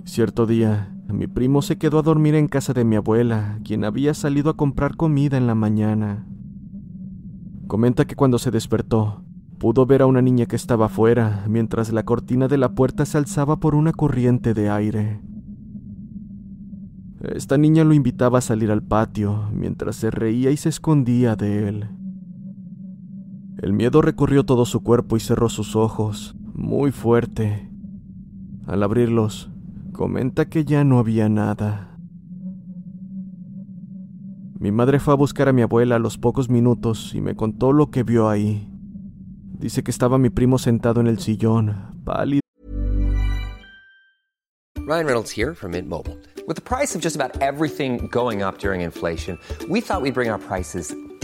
Cierto 0.04 0.48
día, 0.48 0.96
mi 1.10 1.28
primo 1.28 1.62
se 1.62 1.78
quedó 1.78 2.00
a 2.00 2.02
dormir 2.02 2.34
en 2.34 2.48
casa 2.48 2.74
de 2.74 2.86
mi 2.86 2.96
abuela, 2.96 3.60
quien 3.64 3.86
había 3.86 4.16
salido 4.16 4.50
a 4.50 4.58
comprar 4.58 4.96
comida 4.96 5.38
en 5.38 5.46
la 5.46 5.54
mañana. 5.54 6.26
Comenta 7.68 8.06
que 8.06 8.16
cuando 8.16 8.40
se 8.40 8.50
despertó, 8.50 9.25
pudo 9.66 9.88
ver 9.88 10.04
a 10.04 10.06
una 10.06 10.22
niña 10.22 10.46
que 10.46 10.56
estaba 10.56 10.86
afuera, 10.86 11.44
mientras 11.50 11.92
la 11.92 12.04
cortina 12.04 12.48
de 12.48 12.60
la 12.60 12.76
puerta 12.76 13.04
se 13.04 13.18
alzaba 13.18 13.60
por 13.60 13.74
una 13.74 13.94
corriente 13.94 14.54
de 14.54 14.70
aire. 14.70 15.22
Esta 17.24 17.58
niña 17.58 17.84
lo 17.84 17.96
invitaba 17.96 18.38
a 18.38 18.42
salir 18.42 18.70
al 18.70 18.84
patio, 18.84 19.50
mientras 19.52 19.96
se 19.96 20.12
reía 20.12 20.52
y 20.52 20.58
se 20.58 20.70
escondía 20.70 21.36
de 21.36 21.68
él. 21.68 21.88
El 23.58 23.74
miedo 23.74 24.04
recorrió 24.04 24.44
todo 24.44 24.66
su 24.66 24.84
cuerpo 24.84 25.18
y 25.18 25.20
cerró 25.20 25.50
sus 25.50 25.76
ojos, 25.76 26.36
muy 26.54 26.92
fuerte. 26.92 27.68
Al 28.68 28.84
abrirlos, 28.84 29.50
Comenta 29.94 30.46
que 30.46 30.64
ya 30.64 30.84
no 30.84 31.00
había 31.00 31.28
nada. 31.28 31.98
Mi 34.60 34.72
madre 34.72 35.00
fue 35.00 35.16
a 35.16 35.18
buscar 35.18 35.50
a 35.50 35.54
mi 35.54 35.64
abuela 35.64 35.96
a 35.96 36.00
los 36.00 36.20
pocos 36.20 36.52
minutos 36.52 37.16
y 37.16 37.22
me 37.22 37.36
contó 37.36 37.74
lo 37.74 37.90
que 37.90 38.04
vio 38.04 38.30
ahí. 38.30 38.72
Dice 39.60 39.84
que 39.84 39.92
estaba 39.92 40.18
mi 40.18 40.30
primo 40.30 40.58
sentado 40.58 41.02
en 41.02 41.08
el 41.08 41.20
sillón, 41.20 42.02
pálido. 42.04 42.42
Ryan 44.88 45.06
Reynolds 45.08 45.32
here 45.32 45.56
from 45.56 45.72
Mint 45.72 45.90
Mobile. 45.90 46.16
With 46.48 46.58
the 46.58 46.62
price 46.62 46.94
of 46.94 47.02
just 47.02 47.16
about 47.16 47.42
everything 47.42 48.08
going 48.12 48.44
up 48.44 48.60
during 48.60 48.82
inflation, 48.82 49.40
we 49.68 49.82
thought 49.82 50.04
we'd 50.04 50.14
bring 50.14 50.30
our 50.30 50.38
prices 50.38 50.96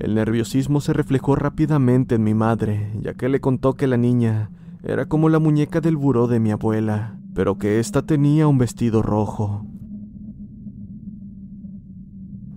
El 0.00 0.14
nerviosismo 0.14 0.80
se 0.80 0.94
reflejó 0.94 1.36
rápidamente 1.36 2.14
en 2.14 2.24
mi 2.24 2.32
madre, 2.32 2.90
ya 3.02 3.12
que 3.12 3.28
le 3.28 3.42
contó 3.42 3.74
que 3.74 3.86
la 3.86 3.98
niña 3.98 4.50
era 4.82 5.04
como 5.04 5.28
la 5.28 5.38
muñeca 5.38 5.82
del 5.82 5.98
buró 5.98 6.26
de 6.26 6.40
mi 6.40 6.50
abuela, 6.50 7.18
pero 7.34 7.58
que 7.58 7.78
ésta 7.78 8.00
tenía 8.06 8.48
un 8.48 8.56
vestido 8.56 9.02
rojo. 9.02 9.66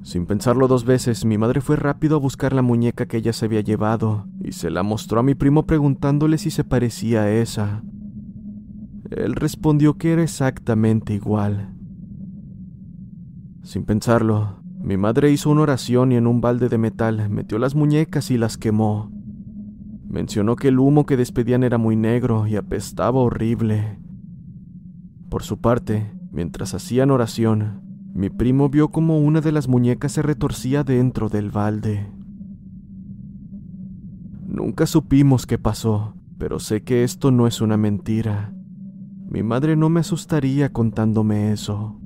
Sin 0.03 0.25
pensarlo 0.25 0.69
dos 0.69 0.85
veces, 0.85 1.25
mi 1.25 1.37
madre 1.37 1.59
fue 1.59 1.75
rápido 1.75 2.15
a 2.15 2.19
buscar 2.19 2.53
la 2.53 2.61
muñeca 2.61 3.07
que 3.07 3.17
ella 3.17 3.33
se 3.33 3.43
había 3.43 3.59
llevado 3.59 4.25
y 4.41 4.53
se 4.53 4.69
la 4.69 4.81
mostró 4.83 5.19
a 5.19 5.23
mi 5.23 5.35
primo 5.35 5.65
preguntándole 5.65 6.37
si 6.37 6.49
se 6.49 6.63
parecía 6.63 7.23
a 7.23 7.31
esa. 7.31 7.83
Él 9.11 9.35
respondió 9.35 9.97
que 9.97 10.13
era 10.13 10.23
exactamente 10.23 11.13
igual. 11.13 11.75
Sin 13.63 13.83
pensarlo, 13.83 14.62
mi 14.83 14.97
madre 14.97 15.31
hizo 15.31 15.49
una 15.49 15.61
oración 15.61 16.11
y 16.11 16.17
en 16.17 16.27
un 16.27 16.41
balde 16.41 16.67
de 16.67 16.77
metal 16.77 17.29
metió 17.29 17.57
las 17.57 17.73
muñecas 17.73 18.29
y 18.31 18.37
las 18.37 18.57
quemó. 18.57 19.09
Mencionó 20.09 20.57
que 20.57 20.67
el 20.67 20.77
humo 20.77 21.05
que 21.05 21.15
despedían 21.15 21.63
era 21.63 21.77
muy 21.77 21.95
negro 21.95 22.47
y 22.47 22.57
apestaba 22.57 23.21
horrible. 23.21 23.97
Por 25.29 25.43
su 25.43 25.61
parte, 25.61 26.11
mientras 26.31 26.73
hacían 26.73 27.11
oración, 27.11 27.81
mi 28.13 28.29
primo 28.29 28.67
vio 28.67 28.89
como 28.89 29.19
una 29.19 29.39
de 29.39 29.53
las 29.53 29.69
muñecas 29.69 30.11
se 30.11 30.21
retorcía 30.21 30.83
dentro 30.83 31.29
del 31.29 31.49
balde. 31.49 32.11
Nunca 34.45 34.85
supimos 34.85 35.47
qué 35.47 35.57
pasó, 35.57 36.13
pero 36.37 36.59
sé 36.59 36.83
que 36.83 37.05
esto 37.05 37.31
no 37.31 37.47
es 37.47 37.61
una 37.61 37.77
mentira. 37.77 38.53
Mi 39.29 39.43
madre 39.43 39.77
no 39.77 39.87
me 39.87 40.01
asustaría 40.01 40.73
contándome 40.73 41.53
eso. 41.53 42.02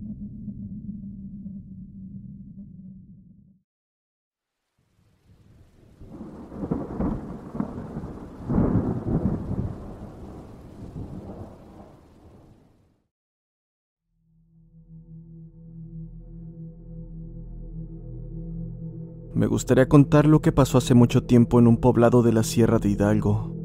Gustaría 19.57 19.89
contar 19.89 20.27
lo 20.27 20.39
que 20.39 20.51
pasó 20.51 20.77
hace 20.77 20.93
mucho 20.93 21.23
tiempo 21.23 21.57
en 21.57 21.65
un 21.65 21.77
poblado 21.77 22.21
de 22.21 22.31
la 22.31 22.43
Sierra 22.43 22.77
de 22.77 22.89
Hidalgo. 22.89 23.55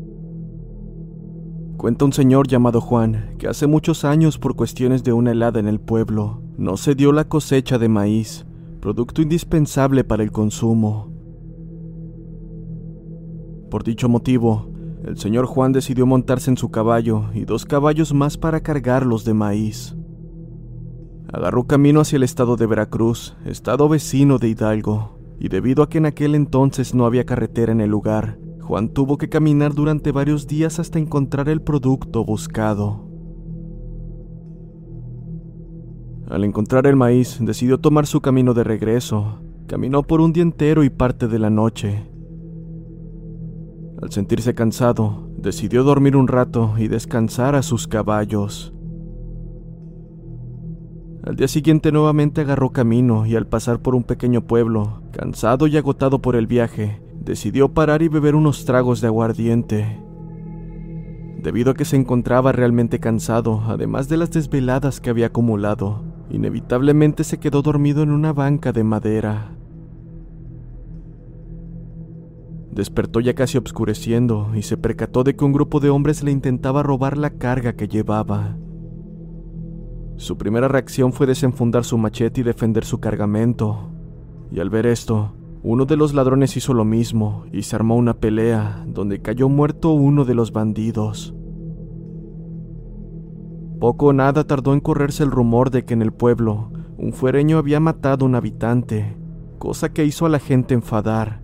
Cuenta 1.76 2.06
un 2.06 2.14
señor 2.14 2.48
llamado 2.48 2.80
Juan 2.80 3.34
que 3.38 3.46
hace 3.46 3.66
muchos 3.66 4.06
años 4.06 4.38
por 4.38 4.56
cuestiones 4.56 5.04
de 5.04 5.12
una 5.12 5.32
helada 5.32 5.60
en 5.60 5.68
el 5.68 5.80
pueblo 5.80 6.40
no 6.56 6.78
se 6.78 6.94
dio 6.94 7.12
la 7.12 7.28
cosecha 7.28 7.76
de 7.76 7.90
maíz, 7.90 8.46
producto 8.80 9.20
indispensable 9.20 10.02
para 10.02 10.22
el 10.22 10.32
consumo. 10.32 11.12
Por 13.70 13.84
dicho 13.84 14.08
motivo, 14.08 14.70
el 15.04 15.18
señor 15.18 15.44
Juan 15.44 15.72
decidió 15.72 16.06
montarse 16.06 16.48
en 16.48 16.56
su 16.56 16.70
caballo 16.70 17.24
y 17.34 17.44
dos 17.44 17.66
caballos 17.66 18.14
más 18.14 18.38
para 18.38 18.62
cargarlos 18.62 19.26
de 19.26 19.34
maíz. 19.34 19.94
Agarró 21.30 21.64
camino 21.64 22.00
hacia 22.00 22.16
el 22.16 22.22
estado 22.22 22.56
de 22.56 22.64
Veracruz, 22.64 23.36
estado 23.44 23.90
vecino 23.90 24.38
de 24.38 24.48
Hidalgo, 24.48 25.18
y 25.38 25.48
debido 25.48 25.82
a 25.82 25.88
que 25.88 25.98
en 25.98 26.06
aquel 26.06 26.34
entonces 26.34 26.94
no 26.94 27.06
había 27.06 27.26
carretera 27.26 27.72
en 27.72 27.80
el 27.80 27.90
lugar, 27.90 28.38
Juan 28.60 28.88
tuvo 28.88 29.18
que 29.18 29.28
caminar 29.28 29.74
durante 29.74 30.12
varios 30.12 30.46
días 30.46 30.78
hasta 30.78 30.98
encontrar 30.98 31.48
el 31.48 31.60
producto 31.60 32.24
buscado. 32.24 33.08
Al 36.30 36.44
encontrar 36.44 36.86
el 36.86 36.96
maíz, 36.96 37.38
decidió 37.40 37.78
tomar 37.78 38.06
su 38.06 38.20
camino 38.20 38.54
de 38.54 38.64
regreso. 38.64 39.40
Caminó 39.66 40.02
por 40.02 40.20
un 40.20 40.32
día 40.32 40.42
entero 40.42 40.84
y 40.84 40.90
parte 40.90 41.28
de 41.28 41.38
la 41.38 41.50
noche. 41.50 42.08
Al 44.00 44.10
sentirse 44.10 44.54
cansado, 44.54 45.28
decidió 45.36 45.84
dormir 45.84 46.16
un 46.16 46.28
rato 46.28 46.74
y 46.78 46.88
descansar 46.88 47.54
a 47.54 47.62
sus 47.62 47.86
caballos. 47.86 48.72
Al 51.24 51.36
día 51.36 51.46
siguiente 51.46 51.92
nuevamente 51.92 52.40
agarró 52.40 52.70
camino 52.70 53.26
y 53.26 53.36
al 53.36 53.46
pasar 53.46 53.80
por 53.80 53.94
un 53.94 54.02
pequeño 54.02 54.42
pueblo, 54.42 55.02
cansado 55.12 55.68
y 55.68 55.76
agotado 55.76 56.20
por 56.20 56.34
el 56.34 56.48
viaje, 56.48 57.00
decidió 57.20 57.72
parar 57.72 58.02
y 58.02 58.08
beber 58.08 58.34
unos 58.34 58.64
tragos 58.64 59.00
de 59.00 59.06
aguardiente. 59.06 60.00
Debido 61.40 61.70
a 61.70 61.74
que 61.74 61.84
se 61.84 61.94
encontraba 61.94 62.50
realmente 62.50 62.98
cansado, 62.98 63.62
además 63.68 64.08
de 64.08 64.16
las 64.16 64.32
desveladas 64.32 65.00
que 65.00 65.10
había 65.10 65.26
acumulado, 65.26 66.02
inevitablemente 66.28 67.22
se 67.22 67.38
quedó 67.38 67.62
dormido 67.62 68.02
en 68.02 68.10
una 68.10 68.32
banca 68.32 68.72
de 68.72 68.82
madera. 68.82 69.52
Despertó 72.72 73.20
ya 73.20 73.34
casi 73.34 73.58
obscureciendo 73.58 74.50
y 74.56 74.62
se 74.62 74.76
percató 74.76 75.22
de 75.22 75.36
que 75.36 75.44
un 75.44 75.52
grupo 75.52 75.78
de 75.78 75.90
hombres 75.90 76.24
le 76.24 76.32
intentaba 76.32 76.82
robar 76.82 77.16
la 77.16 77.30
carga 77.30 77.74
que 77.74 77.86
llevaba. 77.86 78.56
Su 80.22 80.38
primera 80.38 80.68
reacción 80.68 81.12
fue 81.12 81.26
desenfundar 81.26 81.82
su 81.84 81.98
machete 81.98 82.42
y 82.42 82.44
defender 82.44 82.84
su 82.84 83.00
cargamento. 83.00 83.90
Y 84.52 84.60
al 84.60 84.70
ver 84.70 84.86
esto, 84.86 85.32
uno 85.64 85.84
de 85.84 85.96
los 85.96 86.14
ladrones 86.14 86.56
hizo 86.56 86.74
lo 86.74 86.84
mismo 86.84 87.44
y 87.50 87.62
se 87.62 87.74
armó 87.74 87.96
una 87.96 88.14
pelea 88.14 88.84
donde 88.86 89.20
cayó 89.20 89.48
muerto 89.48 89.90
uno 89.90 90.24
de 90.24 90.36
los 90.36 90.52
bandidos. 90.52 91.34
Poco 93.80 94.06
o 94.06 94.12
nada 94.12 94.44
tardó 94.44 94.74
en 94.74 94.78
correrse 94.78 95.24
el 95.24 95.32
rumor 95.32 95.70
de 95.70 95.84
que 95.84 95.94
en 95.94 96.02
el 96.02 96.12
pueblo 96.12 96.70
un 96.98 97.12
fuereño 97.12 97.58
había 97.58 97.80
matado 97.80 98.24
a 98.24 98.28
un 98.28 98.36
habitante, 98.36 99.16
cosa 99.58 99.92
que 99.92 100.04
hizo 100.04 100.24
a 100.24 100.28
la 100.28 100.38
gente 100.38 100.72
enfadar. 100.72 101.42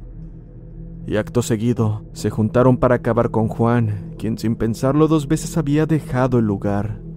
Y 1.05 1.17
acto 1.17 1.43
seguido 1.43 2.05
se 2.13 2.31
juntaron 2.31 2.77
para 2.77 2.95
acabar 2.95 3.33
con 3.33 3.49
Juan, 3.49 4.15
quien 4.19 4.39
sin 4.39 4.55
pensarlo 4.55 5.09
dos 5.09 5.27
veces 5.27 5.59
había 5.59 5.85
dejado 5.85 6.39
el 6.39 6.45
lugar. 6.45 7.08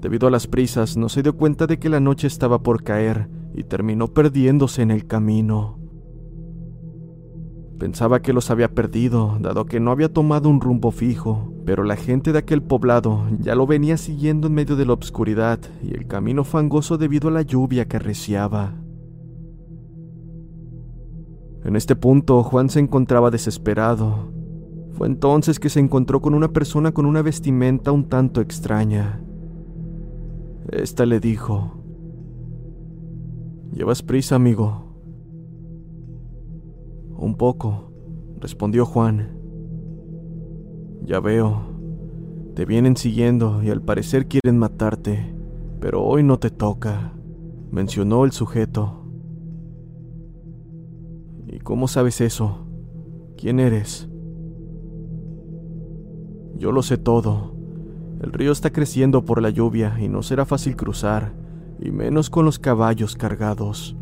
Debido 0.00 0.28
a 0.28 0.30
las 0.30 0.46
prisas, 0.46 0.96
no 0.96 1.10
se 1.10 1.22
dio 1.22 1.36
cuenta 1.36 1.66
de 1.66 1.78
que 1.78 1.90
la 1.90 2.00
noche 2.00 2.26
estaba 2.26 2.62
por 2.62 2.82
caer 2.82 3.28
y 3.54 3.64
terminó 3.64 4.08
perdiéndose 4.08 4.80
en 4.80 4.90
el 4.90 5.06
camino. 5.06 5.78
Pensaba 7.78 8.22
que 8.22 8.32
los 8.32 8.50
había 8.50 8.74
perdido, 8.74 9.36
dado 9.40 9.66
que 9.66 9.78
no 9.78 9.90
había 9.90 10.10
tomado 10.10 10.48
un 10.48 10.62
rumbo 10.62 10.90
fijo, 10.90 11.52
pero 11.66 11.84
la 11.84 11.96
gente 11.96 12.32
de 12.32 12.38
aquel 12.38 12.62
poblado 12.62 13.26
ya 13.40 13.54
lo 13.54 13.66
venía 13.66 13.98
siguiendo 13.98 14.46
en 14.46 14.54
medio 14.54 14.74
de 14.74 14.86
la 14.86 14.94
oscuridad 14.94 15.60
y 15.82 15.94
el 15.94 16.06
camino 16.06 16.44
fangoso 16.44 16.96
debido 16.96 17.28
a 17.28 17.32
la 17.32 17.42
lluvia 17.42 17.86
que 17.86 17.98
arreciaba. 17.98 18.74
En 21.62 21.76
este 21.76 21.94
punto, 21.94 22.42
Juan 22.42 22.70
se 22.70 22.80
encontraba 22.80 23.30
desesperado. 23.30 24.32
Fue 24.92 25.06
entonces 25.06 25.60
que 25.60 25.68
se 25.68 25.80
encontró 25.80 26.22
con 26.22 26.32
una 26.32 26.48
persona 26.48 26.92
con 26.92 27.04
una 27.04 27.20
vestimenta 27.20 27.92
un 27.92 28.08
tanto 28.08 28.40
extraña. 28.40 29.20
Esta 30.72 31.04
le 31.04 31.18
dijo, 31.18 31.72
¿Llevas 33.72 34.02
prisa, 34.02 34.36
amigo? 34.36 34.84
Un 37.16 37.34
poco, 37.36 37.90
respondió 38.38 38.86
Juan. 38.86 39.36
Ya 41.02 41.18
veo, 41.18 41.62
te 42.54 42.66
vienen 42.66 42.96
siguiendo 42.96 43.64
y 43.64 43.70
al 43.70 43.82
parecer 43.82 44.28
quieren 44.28 44.58
matarte, 44.58 45.34
pero 45.80 46.04
hoy 46.04 46.22
no 46.22 46.38
te 46.38 46.50
toca, 46.50 47.14
mencionó 47.72 48.24
el 48.24 48.30
sujeto. 48.30 49.06
¿Y 51.48 51.58
cómo 51.58 51.88
sabes 51.88 52.20
eso? 52.20 52.68
¿Quién 53.36 53.58
eres? 53.58 54.08
Yo 56.56 56.70
lo 56.70 56.82
sé 56.82 56.96
todo. 56.96 57.59
El 58.20 58.32
río 58.32 58.52
está 58.52 58.70
creciendo 58.70 59.24
por 59.24 59.40
la 59.40 59.50
lluvia 59.50 59.96
y 59.98 60.08
no 60.08 60.22
será 60.22 60.44
fácil 60.44 60.76
cruzar, 60.76 61.32
y 61.78 61.90
menos 61.90 62.28
con 62.28 62.44
los 62.44 62.58
caballos 62.58 63.16
cargados. 63.16 63.96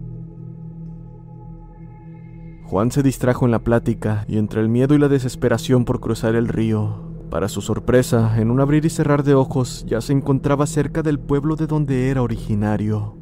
Juan 2.65 2.91
se 2.91 3.03
distrajo 3.03 3.47
en 3.47 3.53
la 3.53 3.65
plática 3.65 4.25
y 4.29 4.39
entre 4.39 4.61
el 4.61 4.69
miedo 4.69 4.95
y 4.95 4.99
la 4.99 5.09
desesperación 5.09 5.85
por 5.85 6.01
cruzar 6.01 6.35
el 6.35 6.49
río, 6.49 7.09
para 7.31 7.49
su 7.49 7.61
sorpresa, 7.61 8.41
en 8.41 8.51
un 8.51 8.61
abrir 8.61 8.87
y 8.87 8.91
cerrar 8.91 9.23
de 9.23 9.35
ojos 9.35 9.85
ya 9.87 10.01
se 10.01 10.15
encontraba 10.15 10.67
cerca 10.67 11.03
del 11.03 11.19
pueblo 11.19 11.57
de 11.57 11.67
donde 11.67 12.09
era 12.09 12.23
originario. 12.23 13.17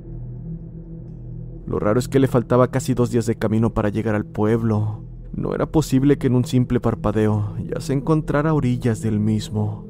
Lo 1.67 1.81
raro 1.81 1.99
es 1.99 2.07
que 2.07 2.21
le 2.21 2.29
faltaba 2.29 2.71
casi 2.71 2.95
dos 2.95 3.11
días 3.11 3.27
de 3.27 3.35
camino 3.35 3.75
para 3.75 3.89
llegar 3.89 4.15
al 4.15 4.25
pueblo. 4.25 5.03
No 5.33 5.55
era 5.55 5.67
posible 5.67 6.19
que 6.19 6.29
en 6.29 6.37
un 6.37 6.45
simple 6.45 6.79
parpadeo 6.79 7.57
ya 7.59 7.81
se 7.81 7.95
encontrara 7.95 8.51
a 8.51 8.55
orillas 8.55 9.03
del 9.03 9.19
mismo. 9.19 9.86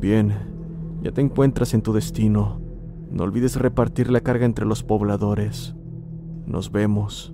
Bien, 0.00 0.32
ya 1.02 1.12
te 1.12 1.20
encuentras 1.20 1.74
en 1.74 1.82
tu 1.82 1.92
destino. 1.92 2.60
No 3.10 3.24
olvides 3.24 3.56
repartir 3.56 4.10
la 4.10 4.20
carga 4.20 4.44
entre 4.44 4.66
los 4.66 4.82
pobladores. 4.82 5.74
Nos 6.46 6.72
vemos. 6.72 7.32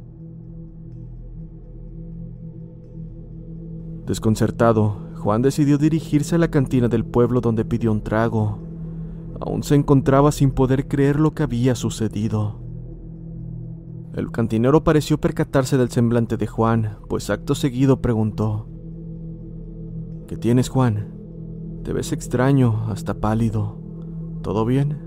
Desconcertado, 4.06 4.96
Juan 5.16 5.42
decidió 5.42 5.78
dirigirse 5.78 6.34
a 6.34 6.38
la 6.38 6.50
cantina 6.50 6.88
del 6.88 7.04
pueblo 7.04 7.40
donde 7.40 7.64
pidió 7.64 7.92
un 7.92 8.02
trago. 8.02 8.58
Aún 9.40 9.62
se 9.62 9.74
encontraba 9.74 10.32
sin 10.32 10.50
poder 10.50 10.88
creer 10.88 11.18
lo 11.18 11.32
que 11.32 11.44
había 11.44 11.74
sucedido. 11.74 12.60
El 14.14 14.32
cantinero 14.32 14.82
pareció 14.82 15.18
percatarse 15.18 15.78
del 15.78 15.90
semblante 15.90 16.36
de 16.36 16.46
Juan, 16.46 16.98
pues 17.08 17.30
acto 17.30 17.54
seguido 17.54 18.02
preguntó, 18.02 18.66
¿Qué 20.26 20.36
tienes, 20.36 20.68
Juan? 20.68 21.19
Te 21.84 21.92
ves 21.92 22.12
extraño, 22.12 22.86
hasta 22.88 23.14
pálido. 23.14 23.78
¿Todo 24.42 24.64
bien? 24.64 24.98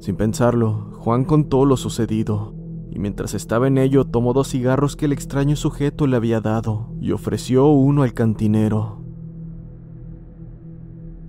Sin 0.00 0.16
pensarlo, 0.16 0.92
Juan 0.98 1.24
contó 1.24 1.64
lo 1.64 1.76
sucedido, 1.76 2.54
y 2.90 2.98
mientras 2.98 3.34
estaba 3.34 3.68
en 3.68 3.78
ello 3.78 4.04
tomó 4.04 4.32
dos 4.32 4.48
cigarros 4.48 4.96
que 4.96 5.06
el 5.06 5.12
extraño 5.12 5.56
sujeto 5.56 6.06
le 6.06 6.16
había 6.16 6.40
dado 6.40 6.88
y 7.00 7.12
ofreció 7.12 7.68
uno 7.68 8.02
al 8.02 8.14
cantinero. 8.14 9.00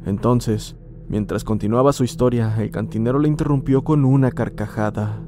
Entonces, 0.05 0.77
mientras 1.07 1.43
continuaba 1.43 1.93
su 1.93 2.03
historia, 2.03 2.61
el 2.61 2.71
cantinero 2.71 3.19
le 3.19 3.27
interrumpió 3.27 3.83
con 3.83 4.05
una 4.05 4.31
carcajada. 4.31 5.21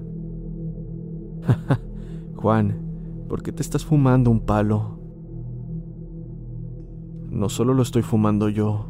Juan, 2.36 3.26
¿por 3.28 3.44
qué 3.44 3.52
te 3.52 3.62
estás 3.62 3.86
fumando 3.86 4.32
un 4.32 4.42
palo? 4.42 5.03
No 7.34 7.50
solo 7.50 7.74
lo 7.74 7.82
estoy 7.82 8.04
fumando 8.04 8.48
yo, 8.48 8.86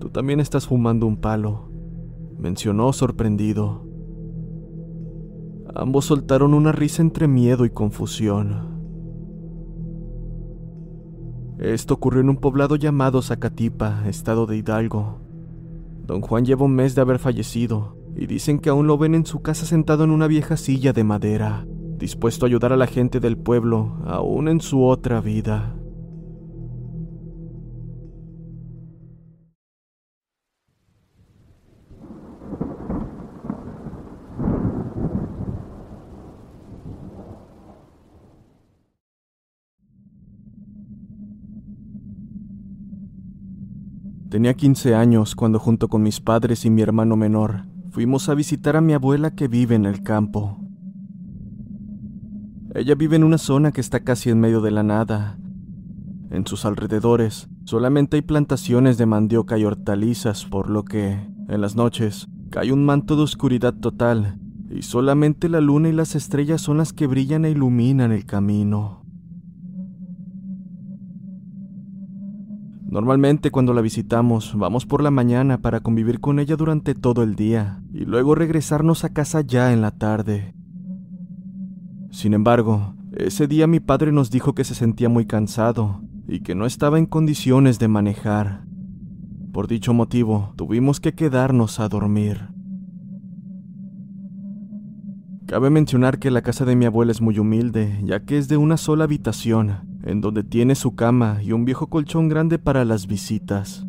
tú 0.00 0.08
también 0.08 0.40
estás 0.40 0.66
fumando 0.66 1.06
un 1.06 1.18
palo, 1.18 1.70
mencionó 2.36 2.92
sorprendido. 2.92 3.86
Ambos 5.72 6.06
soltaron 6.06 6.52
una 6.52 6.72
risa 6.72 7.00
entre 7.00 7.28
miedo 7.28 7.64
y 7.64 7.70
confusión. 7.70 8.74
Esto 11.60 11.94
ocurrió 11.94 12.22
en 12.22 12.30
un 12.30 12.38
poblado 12.38 12.74
llamado 12.74 13.22
Zacatipa, 13.22 14.02
estado 14.08 14.46
de 14.46 14.56
Hidalgo. 14.56 15.20
Don 16.04 16.22
Juan 16.22 16.44
lleva 16.44 16.64
un 16.64 16.74
mes 16.74 16.96
de 16.96 17.02
haber 17.02 17.20
fallecido 17.20 17.96
y 18.16 18.26
dicen 18.26 18.58
que 18.58 18.68
aún 18.68 18.88
lo 18.88 18.98
ven 18.98 19.14
en 19.14 19.26
su 19.26 19.42
casa 19.42 19.64
sentado 19.64 20.02
en 20.02 20.10
una 20.10 20.26
vieja 20.26 20.56
silla 20.56 20.92
de 20.92 21.04
madera, 21.04 21.64
dispuesto 21.98 22.46
a 22.46 22.48
ayudar 22.48 22.72
a 22.72 22.76
la 22.76 22.88
gente 22.88 23.20
del 23.20 23.38
pueblo, 23.38 23.98
aún 24.06 24.48
en 24.48 24.60
su 24.60 24.84
otra 24.84 25.20
vida. 25.20 25.75
Tenía 44.36 44.52
15 44.52 44.94
años 44.94 45.34
cuando 45.34 45.58
junto 45.58 45.88
con 45.88 46.02
mis 46.02 46.20
padres 46.20 46.66
y 46.66 46.70
mi 46.70 46.82
hermano 46.82 47.16
menor 47.16 47.64
fuimos 47.90 48.28
a 48.28 48.34
visitar 48.34 48.76
a 48.76 48.82
mi 48.82 48.92
abuela 48.92 49.34
que 49.34 49.48
vive 49.48 49.76
en 49.76 49.86
el 49.86 50.02
campo. 50.02 50.60
Ella 52.74 52.94
vive 52.96 53.16
en 53.16 53.24
una 53.24 53.38
zona 53.38 53.72
que 53.72 53.80
está 53.80 54.00
casi 54.00 54.28
en 54.28 54.38
medio 54.38 54.60
de 54.60 54.72
la 54.72 54.82
nada. 54.82 55.38
En 56.30 56.46
sus 56.46 56.66
alrededores 56.66 57.48
solamente 57.64 58.16
hay 58.16 58.22
plantaciones 58.22 58.98
de 58.98 59.06
mandioca 59.06 59.56
y 59.56 59.64
hortalizas, 59.64 60.44
por 60.44 60.68
lo 60.68 60.84
que, 60.84 61.12
en 61.48 61.60
las 61.62 61.74
noches, 61.74 62.28
cae 62.50 62.74
un 62.74 62.84
manto 62.84 63.16
de 63.16 63.22
oscuridad 63.22 63.72
total 63.72 64.38
y 64.68 64.82
solamente 64.82 65.48
la 65.48 65.62
luna 65.62 65.88
y 65.88 65.92
las 65.92 66.14
estrellas 66.14 66.60
son 66.60 66.76
las 66.76 66.92
que 66.92 67.06
brillan 67.06 67.46
e 67.46 67.52
iluminan 67.52 68.12
el 68.12 68.26
camino. 68.26 69.05
Normalmente 72.96 73.50
cuando 73.50 73.74
la 73.74 73.82
visitamos 73.82 74.54
vamos 74.56 74.86
por 74.86 75.02
la 75.02 75.10
mañana 75.10 75.60
para 75.60 75.80
convivir 75.80 76.18
con 76.18 76.38
ella 76.38 76.56
durante 76.56 76.94
todo 76.94 77.22
el 77.22 77.34
día 77.34 77.82
y 77.92 78.06
luego 78.06 78.34
regresarnos 78.34 79.04
a 79.04 79.10
casa 79.10 79.42
ya 79.42 79.74
en 79.74 79.82
la 79.82 79.90
tarde. 79.90 80.54
Sin 82.10 82.32
embargo, 82.32 82.94
ese 83.12 83.48
día 83.48 83.66
mi 83.66 83.80
padre 83.80 84.12
nos 84.12 84.30
dijo 84.30 84.54
que 84.54 84.64
se 84.64 84.74
sentía 84.74 85.10
muy 85.10 85.26
cansado 85.26 86.00
y 86.26 86.40
que 86.40 86.54
no 86.54 86.64
estaba 86.64 86.98
en 86.98 87.04
condiciones 87.04 87.78
de 87.78 87.88
manejar. 87.88 88.64
Por 89.52 89.68
dicho 89.68 89.92
motivo, 89.92 90.54
tuvimos 90.56 90.98
que 90.98 91.12
quedarnos 91.12 91.80
a 91.80 91.90
dormir. 91.90 92.48
Cabe 95.44 95.68
mencionar 95.68 96.18
que 96.18 96.30
la 96.30 96.40
casa 96.40 96.64
de 96.64 96.76
mi 96.76 96.86
abuela 96.86 97.12
es 97.12 97.20
muy 97.20 97.38
humilde, 97.38 98.00
ya 98.04 98.20
que 98.20 98.38
es 98.38 98.48
de 98.48 98.56
una 98.56 98.78
sola 98.78 99.04
habitación 99.04 99.95
en 100.06 100.20
donde 100.20 100.44
tiene 100.44 100.76
su 100.76 100.94
cama 100.94 101.42
y 101.42 101.50
un 101.50 101.64
viejo 101.64 101.88
colchón 101.88 102.28
grande 102.28 102.60
para 102.60 102.84
las 102.84 103.08
visitas. 103.08 103.84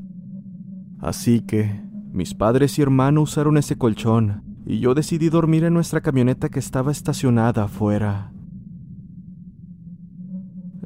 Así 0.99 1.41
que 1.41 1.79
mis 2.11 2.33
padres 2.33 2.79
y 2.79 2.81
hermano 2.81 3.21
usaron 3.21 3.55
ese 3.55 3.77
colchón 3.77 4.43
y 4.65 4.79
yo 4.79 4.95
decidí 4.95 5.29
dormir 5.29 5.63
en 5.63 5.75
nuestra 5.75 6.01
camioneta 6.01 6.49
que 6.49 6.57
estaba 6.57 6.91
estacionada 6.91 7.65
afuera. 7.65 8.33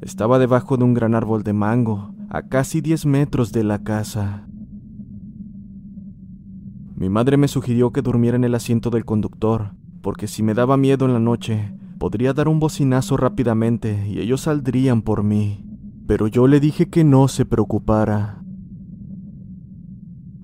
Estaba 0.02 0.38
debajo 0.38 0.76
de 0.76 0.84
un 0.84 0.94
gran 0.94 1.15
árbol 1.15 1.44
de 1.44 1.54
mango, 1.54 2.13
a 2.30 2.44
casi 2.44 2.82
10 2.82 3.06
metros 3.06 3.54
de 3.54 3.63
la 3.63 3.84
casa. 3.84 4.46
Mi 6.96 7.08
madre 7.08 7.38
me 7.38 7.48
sugirió 7.48 7.91
que 7.91 8.02
durmiera 8.02 8.36
en 8.36 8.44
el 8.44 8.54
asiento 8.54 8.89
del 8.89 9.06
conductor, 9.06 9.72
porque 10.02 10.28
si 10.28 10.44
me 10.44 10.54
daba 10.54 10.76
miedo 10.76 11.06
en 11.06 11.13
la 11.13 11.20
noche, 11.20 11.74
Podría 12.01 12.33
dar 12.33 12.47
un 12.47 12.59
bocinazo 12.59 13.15
rápidamente 13.15 14.07
y 14.09 14.21
ellos 14.21 14.41
saldrían 14.41 15.03
por 15.03 15.21
mí, 15.21 15.63
pero 16.07 16.25
yo 16.25 16.47
le 16.47 16.59
dije 16.59 16.89
que 16.89 17.03
no 17.03 17.27
se 17.27 17.45
preocupara. 17.45 18.41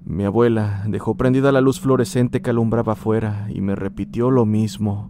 Mi 0.06 0.24
abuela 0.24 0.84
dejó 0.88 1.18
prendida 1.18 1.52
la 1.52 1.62
luz 1.62 1.80
fluorescente 1.80 2.44
que 2.44 2.52
alumbraba 2.52 2.94
afuera 2.94 3.48
y 3.52 3.62
me 3.62 3.74
repitió 3.74 4.30
lo 4.30 4.46
mismo, 4.46 5.10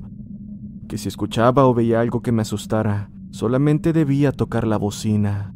que 0.87 0.97
si 0.97 1.09
escuchaba 1.09 1.65
o 1.67 1.73
veía 1.73 1.99
algo 1.99 2.21
que 2.21 2.31
me 2.31 2.43
asustara, 2.43 3.11
solamente 3.31 3.91
debía 3.91 4.31
tocar 4.31 4.65
la 4.65 4.77
bocina. 4.77 5.53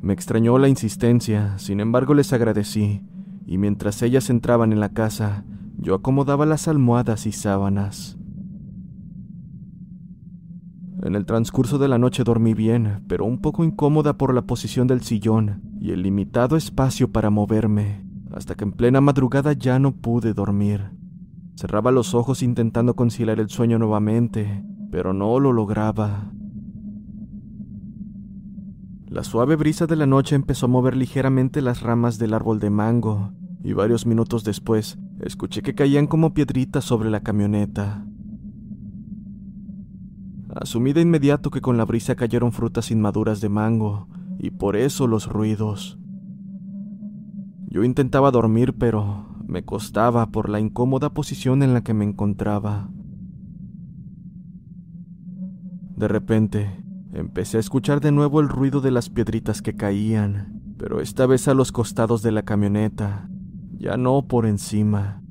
Me 0.00 0.14
extrañó 0.14 0.58
la 0.58 0.68
insistencia, 0.68 1.56
sin 1.58 1.78
embargo 1.78 2.12
les 2.12 2.32
agradecí, 2.32 3.02
y 3.46 3.56
mientras 3.56 4.02
ellas 4.02 4.30
entraban 4.30 4.72
en 4.72 4.80
la 4.80 4.88
casa, 4.88 5.44
yo 5.78 5.94
acomodaba 5.94 6.44
las 6.44 6.66
almohadas 6.66 7.24
y 7.26 7.30
sábanas. 7.30 8.18
En 11.06 11.14
el 11.14 11.24
transcurso 11.24 11.78
de 11.78 11.86
la 11.86 11.98
noche 11.98 12.24
dormí 12.24 12.52
bien, 12.52 13.04
pero 13.06 13.26
un 13.26 13.38
poco 13.38 13.62
incómoda 13.62 14.18
por 14.18 14.34
la 14.34 14.42
posición 14.42 14.88
del 14.88 15.02
sillón 15.02 15.62
y 15.80 15.92
el 15.92 16.02
limitado 16.02 16.56
espacio 16.56 17.12
para 17.12 17.30
moverme, 17.30 18.04
hasta 18.32 18.56
que 18.56 18.64
en 18.64 18.72
plena 18.72 19.00
madrugada 19.00 19.52
ya 19.52 19.78
no 19.78 19.94
pude 19.94 20.34
dormir. 20.34 20.90
Cerraba 21.54 21.92
los 21.92 22.12
ojos 22.16 22.42
intentando 22.42 22.96
conciliar 22.96 23.38
el 23.38 23.48
sueño 23.50 23.78
nuevamente, 23.78 24.64
pero 24.90 25.12
no 25.12 25.38
lo 25.38 25.52
lograba. 25.52 26.32
La 29.06 29.22
suave 29.22 29.54
brisa 29.54 29.86
de 29.86 29.94
la 29.94 30.06
noche 30.06 30.34
empezó 30.34 30.66
a 30.66 30.70
mover 30.70 30.96
ligeramente 30.96 31.62
las 31.62 31.82
ramas 31.82 32.18
del 32.18 32.34
árbol 32.34 32.58
de 32.58 32.70
mango, 32.70 33.30
y 33.62 33.74
varios 33.74 34.06
minutos 34.06 34.42
después 34.42 34.98
escuché 35.20 35.62
que 35.62 35.76
caían 35.76 36.08
como 36.08 36.34
piedritas 36.34 36.82
sobre 36.82 37.10
la 37.10 37.20
camioneta. 37.20 38.04
Asumí 40.58 40.94
de 40.94 41.02
inmediato 41.02 41.50
que 41.50 41.60
con 41.60 41.76
la 41.76 41.84
brisa 41.84 42.14
cayeron 42.14 42.50
frutas 42.50 42.90
inmaduras 42.90 43.42
de 43.42 43.50
mango, 43.50 44.08
y 44.38 44.50
por 44.50 44.74
eso 44.74 45.06
los 45.06 45.28
ruidos. 45.28 45.98
Yo 47.68 47.84
intentaba 47.84 48.30
dormir, 48.30 48.74
pero 48.78 49.26
me 49.46 49.66
costaba 49.66 50.30
por 50.30 50.48
la 50.48 50.58
incómoda 50.58 51.10
posición 51.12 51.62
en 51.62 51.74
la 51.74 51.82
que 51.82 51.92
me 51.92 52.06
encontraba. 52.06 52.88
De 55.94 56.08
repente, 56.08 56.82
empecé 57.12 57.58
a 57.58 57.60
escuchar 57.60 58.00
de 58.00 58.12
nuevo 58.12 58.40
el 58.40 58.48
ruido 58.48 58.80
de 58.80 58.92
las 58.92 59.10
piedritas 59.10 59.60
que 59.60 59.76
caían, 59.76 60.74
pero 60.78 61.02
esta 61.02 61.26
vez 61.26 61.48
a 61.48 61.54
los 61.54 61.70
costados 61.70 62.22
de 62.22 62.32
la 62.32 62.44
camioneta, 62.44 63.28
ya 63.76 63.98
no 63.98 64.26
por 64.26 64.46
encima. 64.46 65.22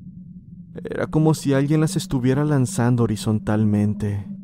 Era 0.84 1.08
como 1.08 1.34
si 1.34 1.52
alguien 1.52 1.80
las 1.80 1.96
estuviera 1.96 2.44
lanzando 2.44 3.02
horizontalmente. 3.02 4.35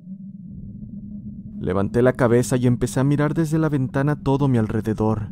Levanté 1.62 2.02
la 2.02 2.14
cabeza 2.14 2.56
y 2.56 2.66
empecé 2.66 2.98
a 2.98 3.04
mirar 3.04 3.34
desde 3.34 3.56
la 3.56 3.68
ventana 3.68 4.16
todo 4.16 4.48
mi 4.48 4.58
alrededor. 4.58 5.28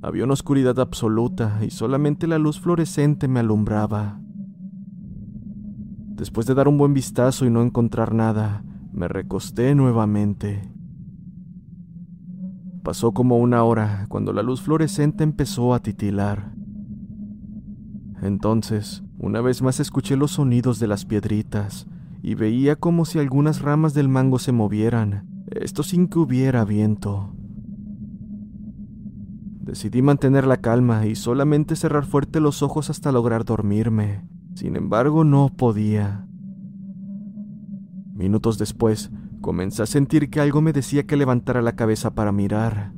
Había 0.00 0.24
una 0.24 0.32
oscuridad 0.32 0.80
absoluta 0.80 1.58
y 1.60 1.68
solamente 1.68 2.26
la 2.26 2.38
luz 2.38 2.58
fluorescente 2.58 3.28
me 3.28 3.40
alumbraba. 3.40 4.18
Después 6.16 6.46
de 6.46 6.54
dar 6.54 6.68
un 6.68 6.78
buen 6.78 6.94
vistazo 6.94 7.44
y 7.44 7.50
no 7.50 7.60
encontrar 7.60 8.14
nada, 8.14 8.64
me 8.94 9.06
recosté 9.06 9.74
nuevamente. 9.74 10.72
Pasó 12.82 13.12
como 13.12 13.36
una 13.36 13.62
hora 13.62 14.06
cuando 14.08 14.32
la 14.32 14.42
luz 14.42 14.62
fluorescente 14.62 15.22
empezó 15.22 15.74
a 15.74 15.80
titilar. 15.80 16.54
Entonces, 18.22 19.04
una 19.18 19.42
vez 19.42 19.60
más 19.60 19.80
escuché 19.80 20.16
los 20.16 20.30
sonidos 20.30 20.78
de 20.78 20.86
las 20.86 21.04
piedritas 21.04 21.88
y 22.24 22.36
veía 22.36 22.76
como 22.76 23.04
si 23.04 23.18
algunas 23.18 23.60
ramas 23.60 23.92
del 23.92 24.08
mango 24.08 24.38
se 24.38 24.50
movieran, 24.50 25.44
esto 25.50 25.82
sin 25.82 26.08
que 26.08 26.18
hubiera 26.18 26.64
viento. 26.64 27.36
Decidí 29.60 30.00
mantener 30.00 30.46
la 30.46 30.56
calma 30.56 31.06
y 31.06 31.16
solamente 31.16 31.76
cerrar 31.76 32.06
fuerte 32.06 32.40
los 32.40 32.62
ojos 32.62 32.88
hasta 32.88 33.12
lograr 33.12 33.44
dormirme. 33.44 34.26
Sin 34.54 34.74
embargo, 34.74 35.22
no 35.22 35.50
podía. 35.54 36.26
Minutos 38.14 38.56
después, 38.56 39.10
comencé 39.42 39.82
a 39.82 39.86
sentir 39.86 40.30
que 40.30 40.40
algo 40.40 40.62
me 40.62 40.72
decía 40.72 41.06
que 41.06 41.18
levantara 41.18 41.60
la 41.60 41.76
cabeza 41.76 42.14
para 42.14 42.32
mirar. 42.32 42.94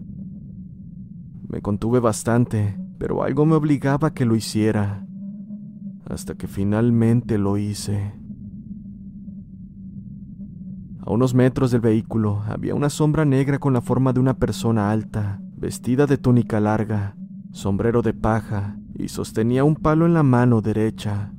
Me 1.48 1.60
contuve 1.62 1.98
bastante, 1.98 2.78
pero 2.96 3.24
algo 3.24 3.44
me 3.44 3.56
obligaba 3.56 4.08
a 4.08 4.14
que 4.14 4.24
lo 4.24 4.36
hiciera, 4.36 5.04
hasta 6.08 6.36
que 6.36 6.46
finalmente 6.46 7.38
lo 7.38 7.58
hice. 7.58 8.24
A 11.06 11.12
unos 11.12 11.34
metros 11.34 11.70
del 11.70 11.80
vehículo 11.80 12.42
había 12.48 12.74
una 12.74 12.90
sombra 12.90 13.24
negra 13.24 13.60
con 13.60 13.72
la 13.72 13.80
forma 13.80 14.12
de 14.12 14.18
una 14.18 14.38
persona 14.38 14.90
alta, 14.90 15.40
vestida 15.56 16.04
de 16.06 16.18
túnica 16.18 16.58
larga, 16.58 17.14
sombrero 17.52 18.02
de 18.02 18.12
paja 18.12 18.76
y 18.92 19.06
sostenía 19.06 19.62
un 19.62 19.76
palo 19.76 20.04
en 20.06 20.14
la 20.14 20.24
mano 20.24 20.62
derecha. 20.62 21.32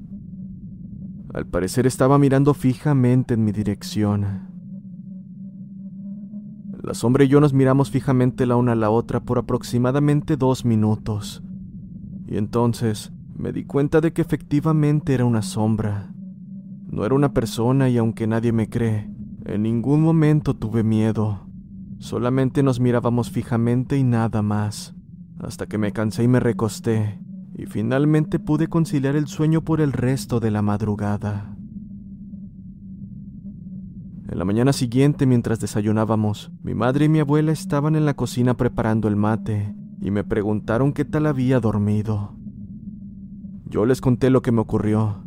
Al 1.34 1.48
parecer 1.48 1.86
estaba 1.86 2.18
mirando 2.18 2.54
fijamente 2.54 3.34
en 3.34 3.44
mi 3.44 3.52
dirección. 3.52 4.48
La 6.82 6.94
sombra 6.94 7.26
y 7.26 7.28
yo 7.28 7.42
nos 7.42 7.52
miramos 7.54 7.92
fijamente 7.92 8.46
la 8.46 8.56
una 8.56 8.72
a 8.72 8.76
la 8.76 8.90
otra 8.90 9.20
por 9.20 9.38
aproximadamente 9.38 10.38
dos 10.38 10.64
minutos. 10.64 11.44
Y 12.26 12.38
entonces 12.38 13.12
me 13.36 13.52
di 13.52 13.66
cuenta 13.66 14.00
de 14.00 14.14
que 14.14 14.22
efectivamente 14.22 15.14
era 15.14 15.26
una 15.26 15.42
sombra. 15.42 16.14
No 16.90 17.06
era 17.06 17.16
una 17.16 17.34
persona 17.34 17.90
y 17.90 17.98
aunque 17.98 18.28
nadie 18.28 18.54
me 18.54 18.70
cree, 18.70 19.17
en 19.48 19.64
ningún 19.64 20.02
momento 20.02 20.56
tuve 20.56 20.84
miedo. 20.84 21.48
Solamente 22.00 22.64
nos 22.64 22.82
mirábamos 22.82 23.32
fijamente 23.32 23.98
y 23.98 24.04
nada 24.04 24.42
más, 24.42 24.94
hasta 25.40 25.68
que 25.68 25.78
me 25.78 25.94
cansé 25.94 26.24
y 26.24 26.28
me 26.28 26.42
recosté, 26.42 27.20
y 27.58 27.66
finalmente 27.66 28.40
pude 28.40 28.68
conciliar 28.68 29.16
el 29.16 29.28
sueño 29.28 29.62
por 29.62 29.80
el 29.80 29.94
resto 29.94 30.42
de 30.42 30.52
la 30.52 30.62
madrugada. 30.62 31.56
En 34.30 34.38
la 34.38 34.44
mañana 34.44 34.74
siguiente, 34.74 35.26
mientras 35.26 35.62
desayunábamos, 35.62 36.52
mi 36.62 36.76
madre 36.76 37.06
y 37.06 37.10
mi 37.10 37.20
abuela 37.20 37.54
estaban 37.54 37.96
en 37.96 38.06
la 38.06 38.16
cocina 38.16 38.58
preparando 38.58 39.08
el 39.08 39.16
mate 39.16 39.74
y 40.02 40.12
me 40.12 40.26
preguntaron 40.26 40.92
qué 40.92 41.06
tal 41.06 41.26
había 41.26 41.62
dormido. 41.62 42.36
Yo 43.66 43.86
les 43.86 44.02
conté 44.02 44.30
lo 44.30 44.42
que 44.42 44.52
me 44.52 44.60
ocurrió. 44.60 45.24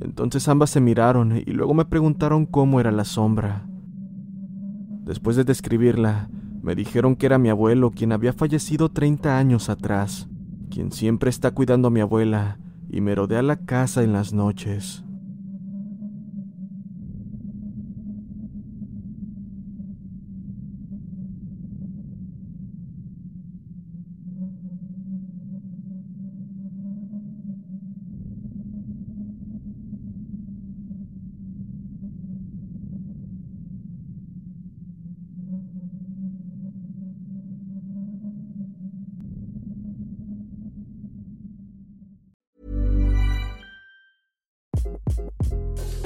Entonces 0.00 0.48
ambas 0.48 0.70
se 0.70 0.80
miraron 0.80 1.36
y 1.36 1.52
luego 1.52 1.74
me 1.74 1.84
preguntaron 1.84 2.46
cómo 2.46 2.80
era 2.80 2.90
la 2.90 3.04
sombra. 3.04 3.66
Después 5.04 5.36
de 5.36 5.44
describirla, 5.44 6.30
me 6.62 6.74
dijeron 6.74 7.16
que 7.16 7.26
era 7.26 7.38
mi 7.38 7.48
abuelo 7.48 7.90
quien 7.90 8.12
había 8.12 8.32
fallecido 8.32 8.90
30 8.90 9.38
años 9.38 9.68
atrás, 9.68 10.28
quien 10.70 10.92
siempre 10.92 11.30
está 11.30 11.50
cuidando 11.50 11.88
a 11.88 11.90
mi 11.90 12.00
abuela 12.00 12.58
y 12.88 13.00
me 13.00 13.14
rodea 13.14 13.42
la 13.42 13.56
casa 13.56 14.02
en 14.02 14.12
las 14.12 14.32
noches. 14.32 15.04